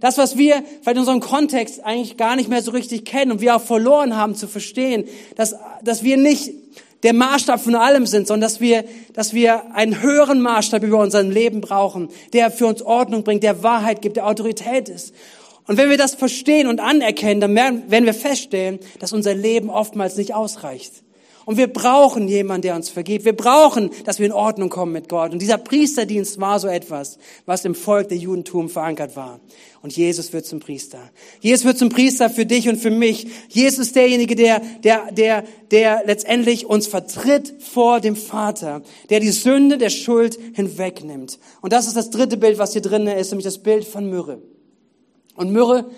Das, 0.00 0.18
was 0.18 0.36
wir 0.36 0.62
vielleicht 0.82 0.88
in 0.88 0.98
unserem 0.98 1.20
Kontext 1.20 1.82
eigentlich 1.82 2.18
gar 2.18 2.36
nicht 2.36 2.50
mehr 2.50 2.60
so 2.60 2.70
richtig 2.70 3.06
kennen 3.06 3.32
und 3.32 3.40
wir 3.40 3.56
auch 3.56 3.62
verloren 3.62 4.14
haben 4.14 4.34
zu 4.34 4.46
verstehen, 4.46 5.06
dass, 5.36 5.54
dass 5.82 6.02
wir 6.02 6.18
nicht 6.18 6.52
der 7.02 7.12
Maßstab 7.12 7.60
von 7.60 7.74
allem 7.74 8.06
sind, 8.06 8.26
sondern 8.26 8.48
dass 8.48 8.60
wir, 8.60 8.84
dass 9.12 9.34
wir 9.34 9.74
einen 9.74 10.02
höheren 10.02 10.40
Maßstab 10.40 10.82
über 10.82 10.98
unser 10.98 11.22
Leben 11.22 11.60
brauchen, 11.60 12.08
der 12.32 12.50
für 12.50 12.66
uns 12.66 12.82
Ordnung 12.82 13.24
bringt, 13.24 13.42
der 13.42 13.62
Wahrheit 13.62 14.02
gibt, 14.02 14.16
der 14.16 14.26
Autorität 14.26 14.88
ist. 14.88 15.14
Und 15.66 15.76
wenn 15.76 15.90
wir 15.90 15.98
das 15.98 16.14
verstehen 16.14 16.68
und 16.68 16.80
anerkennen, 16.80 17.40
dann 17.40 17.54
werden 17.54 18.06
wir 18.06 18.14
feststellen, 18.14 18.78
dass 19.00 19.12
unser 19.12 19.34
Leben 19.34 19.68
oftmals 19.68 20.16
nicht 20.16 20.34
ausreicht. 20.34 21.02
Und 21.46 21.58
wir 21.58 21.68
brauchen 21.68 22.26
jemanden, 22.26 22.62
der 22.62 22.74
uns 22.74 22.90
vergibt. 22.90 23.24
Wir 23.24 23.36
brauchen, 23.36 23.90
dass 24.04 24.18
wir 24.18 24.26
in 24.26 24.32
Ordnung 24.32 24.68
kommen 24.68 24.90
mit 24.90 25.08
Gott. 25.08 25.32
Und 25.32 25.40
dieser 25.40 25.58
Priesterdienst 25.58 26.40
war 26.40 26.58
so 26.58 26.66
etwas, 26.66 27.18
was 27.46 27.64
im 27.64 27.76
Volk 27.76 28.08
der 28.08 28.18
Judentum 28.18 28.68
verankert 28.68 29.14
war. 29.14 29.38
Und 29.80 29.96
Jesus 29.96 30.32
wird 30.32 30.44
zum 30.44 30.58
Priester. 30.58 30.98
Jesus 31.40 31.64
wird 31.64 31.78
zum 31.78 31.88
Priester 31.88 32.30
für 32.30 32.46
dich 32.46 32.68
und 32.68 32.78
für 32.78 32.90
mich. 32.90 33.28
Jesus 33.48 33.86
ist 33.86 33.94
derjenige, 33.94 34.34
der, 34.34 34.60
der, 34.82 35.12
der, 35.12 35.44
der 35.70 36.02
letztendlich 36.04 36.66
uns 36.66 36.88
vertritt 36.88 37.54
vor 37.60 38.00
dem 38.00 38.16
Vater, 38.16 38.82
der 39.08 39.20
die 39.20 39.30
Sünde 39.30 39.78
der 39.78 39.90
Schuld 39.90 40.36
hinwegnimmt. 40.54 41.38
Und 41.60 41.72
das 41.72 41.86
ist 41.86 41.96
das 41.96 42.10
dritte 42.10 42.38
Bild, 42.38 42.58
was 42.58 42.72
hier 42.72 42.82
drin 42.82 43.06
ist, 43.06 43.30
nämlich 43.30 43.44
das 43.44 43.58
Bild 43.58 43.84
von 43.84 44.10
Myrrhe. 44.10 44.42
Und 45.36 45.52
Myrrhe 45.52 45.88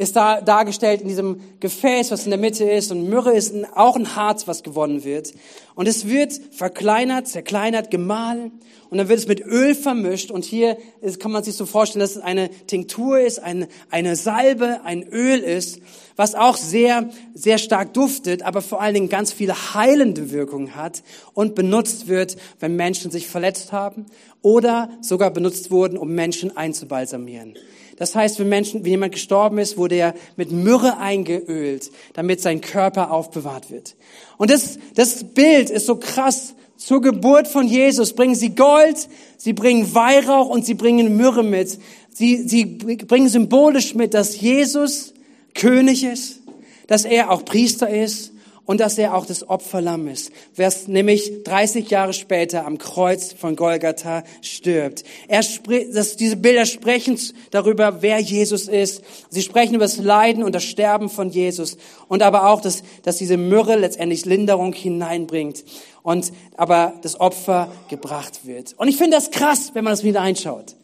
ist 0.00 0.16
da 0.16 0.40
dargestellt 0.40 1.02
in 1.02 1.08
diesem 1.08 1.40
Gefäß, 1.60 2.10
was 2.10 2.24
in 2.24 2.30
der 2.30 2.38
Mitte 2.38 2.64
ist. 2.64 2.90
Und 2.90 3.10
Myrrhe 3.10 3.32
ist 3.32 3.54
auch 3.74 3.96
ein 3.96 4.16
Harz, 4.16 4.48
was 4.48 4.62
gewonnen 4.62 5.04
wird. 5.04 5.34
Und 5.80 5.86
es 5.86 6.06
wird 6.06 6.38
verkleinert, 6.50 7.26
zerkleinert, 7.26 7.90
gemahlen. 7.90 8.52
Und 8.90 8.98
dann 8.98 9.08
wird 9.08 9.18
es 9.18 9.26
mit 9.26 9.40
Öl 9.40 9.74
vermischt. 9.74 10.30
Und 10.30 10.44
hier 10.44 10.76
ist, 11.00 11.18
kann 11.20 11.32
man 11.32 11.42
sich 11.42 11.54
so 11.54 11.64
vorstellen, 11.64 12.00
dass 12.00 12.16
es 12.16 12.22
eine 12.22 12.50
Tinktur 12.66 13.18
ist, 13.18 13.38
eine, 13.38 13.66
eine 13.88 14.14
Salbe, 14.14 14.82
ein 14.84 15.08
Öl 15.08 15.38
ist, 15.38 15.80
was 16.16 16.34
auch 16.34 16.58
sehr, 16.58 17.08
sehr 17.32 17.56
stark 17.56 17.94
duftet, 17.94 18.42
aber 18.42 18.60
vor 18.60 18.82
allen 18.82 18.92
Dingen 18.92 19.08
ganz 19.08 19.32
viele 19.32 19.54
heilende 19.72 20.30
Wirkungen 20.32 20.76
hat 20.76 21.02
und 21.32 21.54
benutzt 21.54 22.08
wird, 22.08 22.36
wenn 22.58 22.76
Menschen 22.76 23.10
sich 23.10 23.26
verletzt 23.26 23.72
haben 23.72 24.04
oder 24.42 24.90
sogar 25.00 25.30
benutzt 25.30 25.70
wurden, 25.70 25.96
um 25.96 26.14
Menschen 26.14 26.54
einzubalsamieren. 26.58 27.54
Das 28.00 28.14
heißt, 28.14 28.38
wenn 28.40 28.48
Menschen, 28.48 28.82
wenn 28.82 28.92
jemand 28.92 29.12
gestorben 29.12 29.58
ist, 29.58 29.76
wurde 29.76 29.94
er 29.94 30.14
mit 30.36 30.50
Myrrhe 30.50 30.96
eingeölt, 30.96 31.90
damit 32.14 32.40
sein 32.40 32.62
Körper 32.62 33.10
aufbewahrt 33.10 33.70
wird. 33.70 33.94
Und 34.38 34.50
das, 34.50 34.78
das 34.94 35.22
Bild 35.22 35.68
ist 35.70 35.86
so 35.86 35.96
krass. 35.96 36.54
Zur 36.76 37.02
Geburt 37.02 37.46
von 37.46 37.66
Jesus 37.66 38.14
bringen 38.14 38.34
sie 38.34 38.54
Gold, 38.54 39.08
sie 39.36 39.52
bringen 39.52 39.94
Weihrauch 39.94 40.48
und 40.48 40.64
sie 40.64 40.74
bringen 40.74 41.16
Myrrhe 41.16 41.42
mit. 41.42 41.78
Sie, 42.12 42.48
sie 42.48 42.64
bringen 42.64 43.28
symbolisch 43.28 43.94
mit, 43.94 44.14
dass 44.14 44.40
Jesus 44.40 45.12
König 45.54 46.04
ist, 46.04 46.40
dass 46.86 47.04
er 47.04 47.30
auch 47.30 47.44
Priester 47.44 47.88
ist 47.88 48.29
und 48.66 48.80
dass 48.80 48.98
er 48.98 49.14
auch 49.14 49.26
das 49.26 49.48
Opferlamm 49.48 50.06
ist, 50.08 50.30
was 50.56 50.86
nämlich 50.86 51.42
30 51.44 51.90
Jahre 51.90 52.12
später 52.12 52.66
am 52.66 52.78
Kreuz 52.78 53.32
von 53.32 53.56
Golgatha 53.56 54.22
stirbt. 54.42 55.02
Er 55.28 55.42
spricht, 55.42 55.96
dass 55.96 56.16
diese 56.16 56.36
Bilder 56.36 56.66
sprechen 56.66 57.18
darüber, 57.50 58.02
wer 58.02 58.20
Jesus 58.20 58.68
ist. 58.68 59.02
Sie 59.28 59.42
sprechen 59.42 59.74
über 59.74 59.84
das 59.84 59.98
Leiden 59.98 60.44
und 60.44 60.54
das 60.54 60.64
Sterben 60.64 61.08
von 61.08 61.30
Jesus 61.30 61.78
und 62.08 62.22
aber 62.22 62.48
auch, 62.48 62.60
dass, 62.60 62.82
dass 63.02 63.16
diese 63.16 63.36
Myrrhe 63.36 63.76
letztendlich 63.76 64.24
Linderung 64.24 64.72
hineinbringt 64.72 65.64
und 66.02 66.32
aber 66.56 66.94
das 67.02 67.18
Opfer 67.18 67.72
gebracht 67.88 68.46
wird. 68.46 68.74
Und 68.76 68.88
ich 68.88 68.96
finde 68.96 69.16
das 69.16 69.30
krass, 69.30 69.72
wenn 69.74 69.84
man 69.84 69.92
das 69.92 70.04
wieder 70.04 70.20
einschaut. 70.20 70.76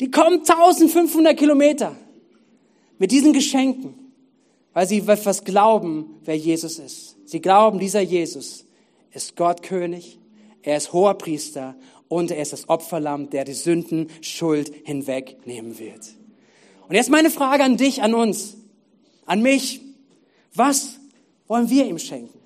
Die 0.00 0.10
kommen 0.10 0.38
1500 0.38 1.36
Kilometer 1.36 1.94
mit 2.98 3.10
diesen 3.10 3.34
Geschenken 3.34 3.99
weil 4.72 4.86
sie 4.86 4.98
etwas 4.98 5.44
glauben, 5.44 6.20
wer 6.24 6.36
Jesus 6.36 6.78
ist. 6.78 7.16
Sie 7.26 7.40
glauben, 7.40 7.78
dieser 7.78 8.00
Jesus 8.00 8.64
ist 9.12 9.36
Gott 9.36 9.62
König, 9.62 10.18
er 10.62 10.76
ist 10.76 10.92
hoher 10.92 11.14
Priester 11.14 11.76
und 12.08 12.30
er 12.30 12.42
ist 12.42 12.52
das 12.52 12.68
Opferlamm, 12.68 13.30
der 13.30 13.44
die 13.44 13.54
Sünden, 13.54 14.08
Schuld 14.20 14.72
hinwegnehmen 14.84 15.78
wird. 15.78 16.14
Und 16.88 16.96
jetzt 16.96 17.10
meine 17.10 17.30
Frage 17.30 17.62
an 17.62 17.76
dich, 17.76 18.02
an 18.02 18.14
uns, 18.14 18.56
an 19.26 19.42
mich. 19.42 19.80
Was 20.54 20.98
wollen 21.46 21.70
wir 21.70 21.86
ihm 21.86 21.98
schenken? 21.98 22.38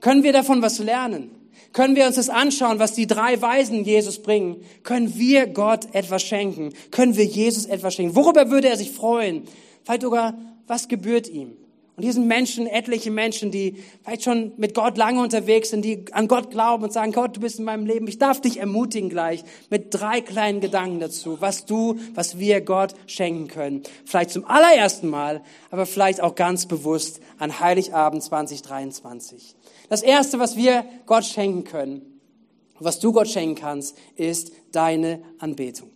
Können 0.00 0.22
wir 0.22 0.32
davon 0.32 0.62
was 0.62 0.78
lernen? 0.78 1.30
Können 1.72 1.96
wir 1.96 2.06
uns 2.06 2.14
das 2.14 2.28
anschauen, 2.28 2.78
was 2.78 2.92
die 2.92 3.08
drei 3.08 3.42
Weisen 3.42 3.84
Jesus 3.84 4.22
bringen? 4.22 4.58
Können 4.84 5.18
wir 5.18 5.48
Gott 5.48 5.92
etwas 5.92 6.22
schenken? 6.22 6.72
Können 6.92 7.16
wir 7.16 7.24
Jesus 7.24 7.66
etwas 7.66 7.94
schenken? 7.94 8.14
Worüber 8.14 8.48
würde 8.50 8.68
er 8.68 8.76
sich 8.76 8.92
freuen? 8.92 9.42
Vielleicht 9.82 10.02
sogar, 10.02 10.34
was 10.66 10.88
gebührt 10.88 11.28
ihm? 11.28 11.56
Und 11.96 12.02
hier 12.02 12.12
sind 12.12 12.26
Menschen, 12.26 12.66
etliche 12.66 13.12
Menschen, 13.12 13.52
die 13.52 13.76
vielleicht 14.02 14.24
schon 14.24 14.52
mit 14.56 14.74
Gott 14.74 14.98
lange 14.98 15.20
unterwegs 15.22 15.70
sind, 15.70 15.84
die 15.84 16.06
an 16.10 16.26
Gott 16.26 16.50
glauben 16.50 16.82
und 16.82 16.92
sagen, 16.92 17.12
Gott, 17.12 17.36
du 17.36 17.40
bist 17.40 17.60
in 17.60 17.64
meinem 17.64 17.86
Leben. 17.86 18.08
Ich 18.08 18.18
darf 18.18 18.40
dich 18.40 18.58
ermutigen 18.58 19.10
gleich 19.10 19.44
mit 19.70 19.94
drei 19.94 20.20
kleinen 20.20 20.60
Gedanken 20.60 20.98
dazu, 20.98 21.40
was 21.40 21.66
du, 21.66 22.00
was 22.14 22.36
wir 22.36 22.62
Gott 22.62 22.94
schenken 23.06 23.46
können. 23.46 23.84
Vielleicht 24.04 24.30
zum 24.30 24.44
allerersten 24.44 25.08
Mal, 25.08 25.42
aber 25.70 25.86
vielleicht 25.86 26.20
auch 26.20 26.34
ganz 26.34 26.66
bewusst 26.66 27.20
an 27.38 27.60
Heiligabend 27.60 28.24
2023. 28.24 29.54
Das 29.88 30.02
erste, 30.02 30.40
was 30.40 30.56
wir 30.56 30.84
Gott 31.06 31.24
schenken 31.24 31.62
können, 31.62 32.20
was 32.80 32.98
du 32.98 33.12
Gott 33.12 33.28
schenken 33.28 33.54
kannst, 33.54 33.96
ist 34.16 34.50
deine 34.72 35.22
Anbetung. 35.38 35.90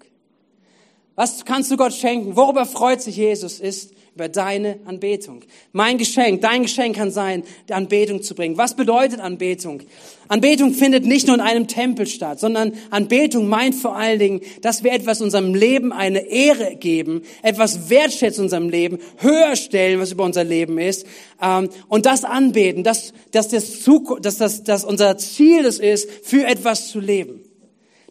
Was 1.16 1.44
kannst 1.44 1.72
du 1.72 1.76
Gott 1.76 1.92
schenken? 1.92 2.36
Worüber 2.36 2.64
freut 2.64 3.02
sich 3.02 3.16
Jesus? 3.16 3.58
Ist 3.58 3.92
über 4.18 4.28
deine 4.28 4.80
Anbetung. 4.84 5.42
Mein 5.70 5.96
Geschenk, 5.96 6.40
dein 6.40 6.62
Geschenk 6.62 6.96
kann 6.96 7.12
sein, 7.12 7.44
die 7.68 7.72
Anbetung 7.72 8.20
zu 8.20 8.34
bringen. 8.34 8.58
Was 8.58 8.74
bedeutet 8.74 9.20
Anbetung? 9.20 9.82
Anbetung 10.26 10.74
findet 10.74 11.06
nicht 11.06 11.28
nur 11.28 11.36
in 11.36 11.40
einem 11.40 11.68
Tempel 11.68 12.04
statt, 12.08 12.40
sondern 12.40 12.72
Anbetung 12.90 13.48
meint 13.48 13.76
vor 13.76 13.94
allen 13.94 14.18
Dingen, 14.18 14.40
dass 14.60 14.82
wir 14.82 14.90
etwas 14.90 15.20
unserem 15.20 15.54
Leben 15.54 15.92
eine 15.92 16.26
Ehre 16.26 16.74
geben, 16.74 17.22
etwas 17.44 17.90
wertschätzen 17.90 18.42
unserem 18.42 18.70
Leben, 18.70 18.98
höher 19.18 19.54
stellen, 19.54 20.00
was 20.00 20.10
über 20.10 20.24
unser 20.24 20.42
Leben 20.42 20.78
ist, 20.78 21.06
ähm, 21.40 21.68
und 21.86 22.04
das 22.04 22.24
anbeten, 22.24 22.82
dass, 22.82 23.12
dass, 23.30 23.46
das, 23.46 23.84
dass, 24.20 24.36
das, 24.36 24.64
dass 24.64 24.84
unser 24.84 25.16
Ziel 25.16 25.64
es 25.64 25.78
ist, 25.78 26.10
für 26.26 26.44
etwas 26.44 26.88
zu 26.88 26.98
leben. 26.98 27.47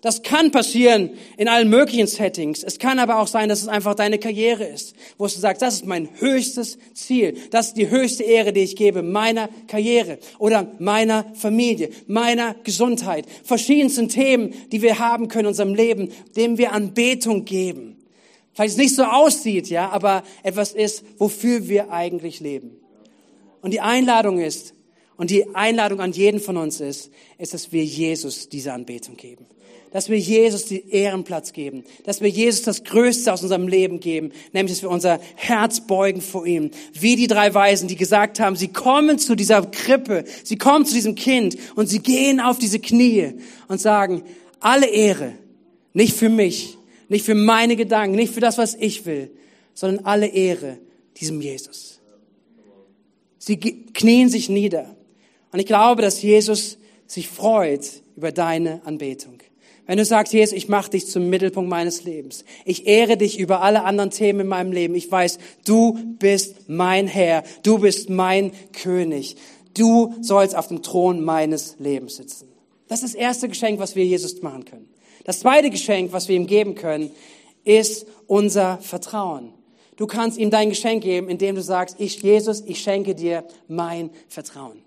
Das 0.07 0.23
kann 0.23 0.51
passieren 0.51 1.09
in 1.35 1.49
allen 1.49 1.69
möglichen 1.69 2.07
Settings. 2.07 2.63
Es 2.63 2.79
kann 2.79 2.97
aber 2.97 3.19
auch 3.19 3.27
sein, 3.27 3.49
dass 3.49 3.61
es 3.61 3.67
einfach 3.67 3.93
deine 3.93 4.19
Karriere 4.19 4.63
ist, 4.63 4.95
wo 5.17 5.25
du 5.25 5.31
sagst, 5.31 5.61
das 5.61 5.73
ist 5.73 5.85
mein 5.85 6.07
höchstes 6.21 6.77
Ziel. 6.93 7.37
Das 7.51 7.67
ist 7.67 7.73
die 7.77 7.89
höchste 7.89 8.23
Ehre, 8.23 8.53
die 8.53 8.61
ich 8.61 8.77
gebe 8.77 9.03
meiner 9.03 9.49
Karriere 9.67 10.19
oder 10.39 10.71
meiner 10.79 11.25
Familie, 11.33 11.89
meiner 12.07 12.53
Gesundheit. 12.63 13.25
Verschiedensten 13.43 14.07
Themen, 14.07 14.53
die 14.71 14.81
wir 14.81 14.97
haben 14.99 15.27
können 15.27 15.41
in 15.41 15.47
unserem 15.47 15.75
Leben, 15.75 16.13
dem 16.37 16.57
wir 16.57 16.71
Anbetung 16.71 17.43
geben. 17.43 17.97
Vielleicht 18.53 18.75
es 18.75 18.77
nicht 18.77 18.95
so 18.95 19.03
aussieht, 19.03 19.67
ja, 19.67 19.89
aber 19.89 20.23
etwas 20.41 20.71
ist, 20.71 21.03
wofür 21.17 21.67
wir 21.67 21.91
eigentlich 21.91 22.39
leben. 22.39 22.79
Und 23.61 23.71
die 23.71 23.81
Einladung 23.81 24.39
ist, 24.39 24.73
und 25.17 25.29
die 25.29 25.55
Einladung 25.55 25.99
an 25.99 26.11
jeden 26.11 26.39
von 26.39 26.57
uns 26.57 26.79
ist, 26.79 27.11
ist, 27.37 27.53
dass 27.53 27.71
wir 27.71 27.83
Jesus 27.83 28.49
diese 28.49 28.73
Anbetung 28.73 29.17
geben 29.17 29.45
dass 29.91 30.09
wir 30.09 30.17
Jesus 30.17 30.65
den 30.65 30.87
Ehrenplatz 30.89 31.53
geben, 31.53 31.83
dass 32.03 32.21
wir 32.21 32.29
Jesus 32.29 32.63
das 32.63 32.83
Größte 32.83 33.31
aus 33.31 33.43
unserem 33.43 33.67
Leben 33.67 33.99
geben, 33.99 34.31
nämlich 34.53 34.75
dass 34.75 34.83
wir 34.83 34.89
unser 34.89 35.19
Herz 35.35 35.87
beugen 35.87 36.21
vor 36.21 36.45
ihm. 36.45 36.71
Wie 36.93 37.15
die 37.15 37.27
drei 37.27 37.53
Weisen, 37.53 37.87
die 37.87 37.95
gesagt 37.95 38.39
haben, 38.39 38.55
sie 38.55 38.67
kommen 38.67 39.17
zu 39.17 39.35
dieser 39.35 39.61
Krippe, 39.65 40.25
sie 40.43 40.57
kommen 40.57 40.85
zu 40.85 40.93
diesem 40.93 41.15
Kind 41.15 41.57
und 41.75 41.87
sie 41.87 41.99
gehen 41.99 42.39
auf 42.39 42.59
diese 42.59 42.79
Knie 42.79 43.35
und 43.67 43.79
sagen, 43.79 44.23
alle 44.59 44.87
Ehre, 44.87 45.33
nicht 45.93 46.15
für 46.15 46.29
mich, 46.29 46.77
nicht 47.09 47.25
für 47.25 47.35
meine 47.35 47.75
Gedanken, 47.75 48.15
nicht 48.15 48.33
für 48.33 48.41
das, 48.41 48.57
was 48.57 48.75
ich 48.75 49.05
will, 49.05 49.31
sondern 49.73 50.05
alle 50.05 50.27
Ehre 50.27 50.79
diesem 51.19 51.39
Jesus. 51.41 52.01
Sie 53.39 53.57
knien 53.57 54.29
sich 54.29 54.49
nieder. 54.49 54.96
Und 55.51 55.59
ich 55.59 55.65
glaube, 55.65 56.01
dass 56.01 56.21
Jesus 56.21 56.77
sich 57.05 57.29
freut 57.29 58.01
über 58.15 58.31
deine 58.31 58.81
Anbetung. 58.85 59.39
Wenn 59.85 59.97
du 59.97 60.03
sagst, 60.05 60.33
Jesus, 60.33 60.53
ich 60.53 60.67
mache 60.67 60.91
dich 60.91 61.07
zum 61.07 61.29
Mittelpunkt 61.29 61.69
meines 61.69 62.03
Lebens. 62.03 62.43
Ich 62.65 62.87
ehre 62.87 63.15
dich 63.15 63.39
über 63.39 63.61
alle 63.61 63.85
anderen 63.85 64.11
Themen 64.11 64.41
in 64.41 64.47
meinem 64.47 64.73
Leben. 64.73 64.95
Ich 64.95 65.09
weiß, 65.09 65.39
du 65.65 65.97
bist 66.19 66.67
mein 66.67 67.07
Herr. 67.07 67.43
Du 67.63 67.79
bist 67.79 68.09
mein 68.09 68.51
König. 68.73 69.37
Du 69.73 70.13
sollst 70.21 70.57
auf 70.57 70.67
dem 70.67 70.83
Thron 70.83 71.23
meines 71.23 71.77
Lebens 71.79 72.17
sitzen. 72.17 72.49
Das 72.89 73.01
ist 73.01 73.13
das 73.13 73.19
erste 73.19 73.47
Geschenk, 73.47 73.79
was 73.79 73.95
wir 73.95 74.05
Jesus 74.05 74.41
machen 74.41 74.65
können. 74.65 74.89
Das 75.23 75.39
zweite 75.39 75.69
Geschenk, 75.69 76.11
was 76.11 76.27
wir 76.27 76.35
ihm 76.35 76.47
geben 76.47 76.75
können, 76.75 77.11
ist 77.63 78.07
unser 78.27 78.79
Vertrauen. 78.79 79.53
Du 79.95 80.05
kannst 80.05 80.37
ihm 80.37 80.49
dein 80.49 80.69
Geschenk 80.69 81.03
geben, 81.03 81.29
indem 81.29 81.55
du 81.55 81.61
sagst, 81.61 81.95
ich, 81.99 82.21
Jesus, 82.21 82.61
ich 82.65 82.81
schenke 82.81 83.15
dir 83.15 83.45
mein 83.67 84.09
Vertrauen. 84.27 84.86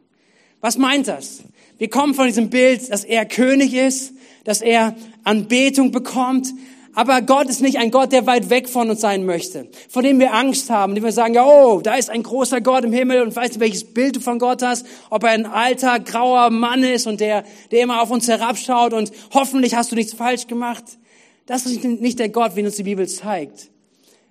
Was 0.60 0.76
meint 0.76 1.08
das? 1.08 1.42
Wir 1.78 1.88
kommen 1.88 2.14
von 2.14 2.26
diesem 2.26 2.50
Bild, 2.50 2.90
dass 2.90 3.04
er 3.04 3.24
König 3.24 3.74
ist, 3.74 4.12
dass 4.44 4.60
er 4.60 4.94
Anbetung 5.24 5.92
bekommt. 5.92 6.48
Aber 6.92 7.22
Gott 7.22 7.48
ist 7.48 7.62
nicht 7.62 7.78
ein 7.78 7.90
Gott, 7.90 8.12
der 8.12 8.26
weit 8.26 8.50
weg 8.50 8.68
von 8.68 8.90
uns 8.90 9.00
sein 9.00 9.24
möchte, 9.24 9.68
von 9.88 10.02
dem 10.02 10.18
wir 10.18 10.34
Angst 10.34 10.70
haben, 10.70 10.94
dem 10.94 11.04
wir 11.04 11.12
sagen, 11.12 11.34
ja, 11.34 11.46
oh, 11.46 11.80
da 11.80 11.94
ist 11.94 12.10
ein 12.10 12.24
großer 12.24 12.60
Gott 12.60 12.84
im 12.84 12.92
Himmel 12.92 13.22
und 13.22 13.34
weißt 13.34 13.56
du, 13.56 13.60
welches 13.60 13.84
Bild 13.84 14.16
du 14.16 14.20
von 14.20 14.38
Gott 14.38 14.60
hast, 14.62 14.84
ob 15.08 15.22
er 15.22 15.30
ein 15.30 15.46
alter, 15.46 16.00
grauer 16.00 16.50
Mann 16.50 16.82
ist 16.82 17.06
und 17.06 17.20
der, 17.20 17.44
der 17.70 17.82
immer 17.82 18.02
auf 18.02 18.10
uns 18.10 18.26
herabschaut 18.26 18.92
und 18.92 19.12
hoffentlich 19.32 19.76
hast 19.76 19.92
du 19.92 19.96
nichts 19.96 20.14
falsch 20.14 20.48
gemacht. 20.48 20.84
Das 21.46 21.64
ist 21.64 21.82
nicht 21.84 22.18
der 22.18 22.28
Gott, 22.28 22.56
wie 22.56 22.64
uns 22.64 22.76
die 22.76 22.82
Bibel 22.82 23.08
zeigt. 23.08 23.70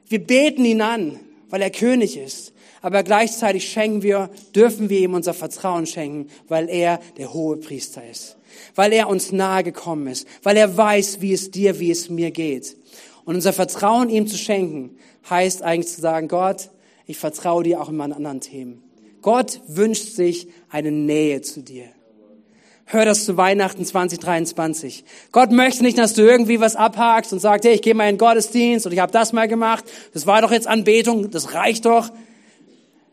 Wir 0.09 0.19
beten 0.19 0.65
ihn 0.65 0.81
an, 0.81 1.19
weil 1.49 1.61
er 1.61 1.69
König 1.69 2.17
ist. 2.17 2.53
Aber 2.81 3.03
gleichzeitig 3.03 3.69
schenken 3.69 4.03
wir, 4.03 4.29
dürfen 4.55 4.89
wir 4.89 4.99
ihm 4.99 5.13
unser 5.13 5.33
Vertrauen 5.33 5.85
schenken, 5.85 6.29
weil 6.47 6.69
er 6.69 6.99
der 7.17 7.33
hohe 7.33 7.57
Priester 7.57 8.01
ist 8.09 8.37
weil 8.75 8.93
er 8.93 9.09
uns 9.09 9.31
nahe 9.31 9.63
gekommen 9.63 10.07
ist, 10.07 10.27
weil 10.43 10.57
er 10.57 10.75
weiß, 10.75 11.21
wie 11.21 11.33
es 11.33 11.51
dir, 11.51 11.79
wie 11.79 11.91
es 11.91 12.09
mir 12.09 12.31
geht. 12.31 12.75
Und 13.25 13.35
unser 13.35 13.53
Vertrauen 13.53 14.09
ihm 14.09 14.27
zu 14.27 14.37
schenken, 14.37 14.97
heißt 15.29 15.61
eigentlich 15.61 15.93
zu 15.93 16.01
sagen, 16.01 16.27
Gott, 16.27 16.69
ich 17.05 17.17
vertraue 17.17 17.63
dir 17.63 17.81
auch 17.81 17.89
in 17.89 17.97
meinen 17.97 18.13
anderen 18.13 18.41
Themen. 18.41 18.83
Gott 19.21 19.61
wünscht 19.67 20.15
sich 20.15 20.47
eine 20.69 20.91
Nähe 20.91 21.41
zu 21.41 21.61
dir. 21.61 21.85
Hör 22.85 23.05
das 23.05 23.25
zu 23.25 23.37
Weihnachten 23.37 23.85
2023. 23.85 25.03
Gott 25.31 25.51
möchte 25.51 25.83
nicht, 25.83 25.99
dass 25.99 26.13
du 26.13 26.23
irgendwie 26.23 26.59
was 26.59 26.75
abhakst 26.75 27.31
und 27.31 27.39
sagst, 27.39 27.65
hey, 27.65 27.75
ich 27.75 27.83
gehe 27.83 27.93
mal 27.93 28.09
in 28.09 28.15
den 28.15 28.17
Gottesdienst 28.17 28.87
und 28.87 28.93
ich 28.93 28.99
habe 28.99 29.11
das 29.11 29.31
mal 29.31 29.47
gemacht. 29.47 29.83
Das 30.13 30.25
war 30.25 30.41
doch 30.41 30.51
jetzt 30.51 30.65
Anbetung, 30.65 31.29
das 31.29 31.53
reicht 31.53 31.85
doch. 31.85 32.09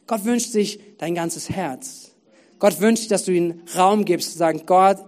Gott 0.06 0.24
wünscht 0.24 0.50
sich 0.50 0.80
dein 0.98 1.14
ganzes 1.14 1.50
Herz. 1.50 2.12
Gott 2.58 2.80
wünscht 2.80 3.10
dass 3.10 3.24
du 3.24 3.32
ihm 3.32 3.62
Raum 3.76 4.04
gibst, 4.04 4.32
zu 4.32 4.38
sagen, 4.38 4.62
Gott, 4.66 4.98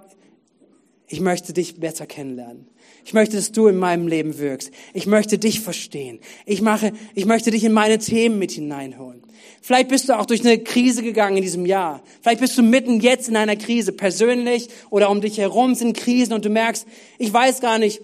ich 1.06 1.20
möchte 1.20 1.52
dich 1.52 1.80
besser 1.80 2.06
kennenlernen. 2.06 2.68
Ich 3.04 3.14
möchte, 3.14 3.37
dass 3.37 3.52
du 3.52 3.68
in 3.68 3.78
meinem 3.78 4.06
Leben 4.06 4.38
wirkst. 4.38 4.70
Ich 4.92 5.06
möchte 5.06 5.38
dich 5.38 5.61
verstehen. 5.61 6.20
Ich 6.44 6.61
mache, 6.61 6.92
ich 7.14 7.24
möchte 7.24 7.50
dich 7.50 7.64
in 7.64 7.72
meine 7.72 7.98
Themen 7.98 8.38
mit 8.38 8.52
hineinholen. 8.52 9.22
Vielleicht 9.62 9.88
bist 9.88 10.08
du 10.08 10.18
auch 10.18 10.26
durch 10.26 10.40
eine 10.42 10.58
Krise 10.58 11.02
gegangen 11.02 11.38
in 11.38 11.42
diesem 11.42 11.64
Jahr. 11.64 12.02
Vielleicht 12.20 12.40
bist 12.40 12.58
du 12.58 12.62
mitten 12.62 13.00
jetzt 13.00 13.28
in 13.28 13.37
einer 13.37 13.56
Krise, 13.56 13.92
persönlich 13.92 14.68
oder 14.90 15.08
um 15.08 15.22
dich 15.22 15.38
herum 15.38 15.74
sind 15.74 15.96
Krisen 15.96 16.34
und 16.34 16.44
du 16.44 16.50
merkst, 16.50 16.87
ich 17.18 17.32
weiß 17.32 17.61
gar 17.61 17.78
nicht, 17.78 18.02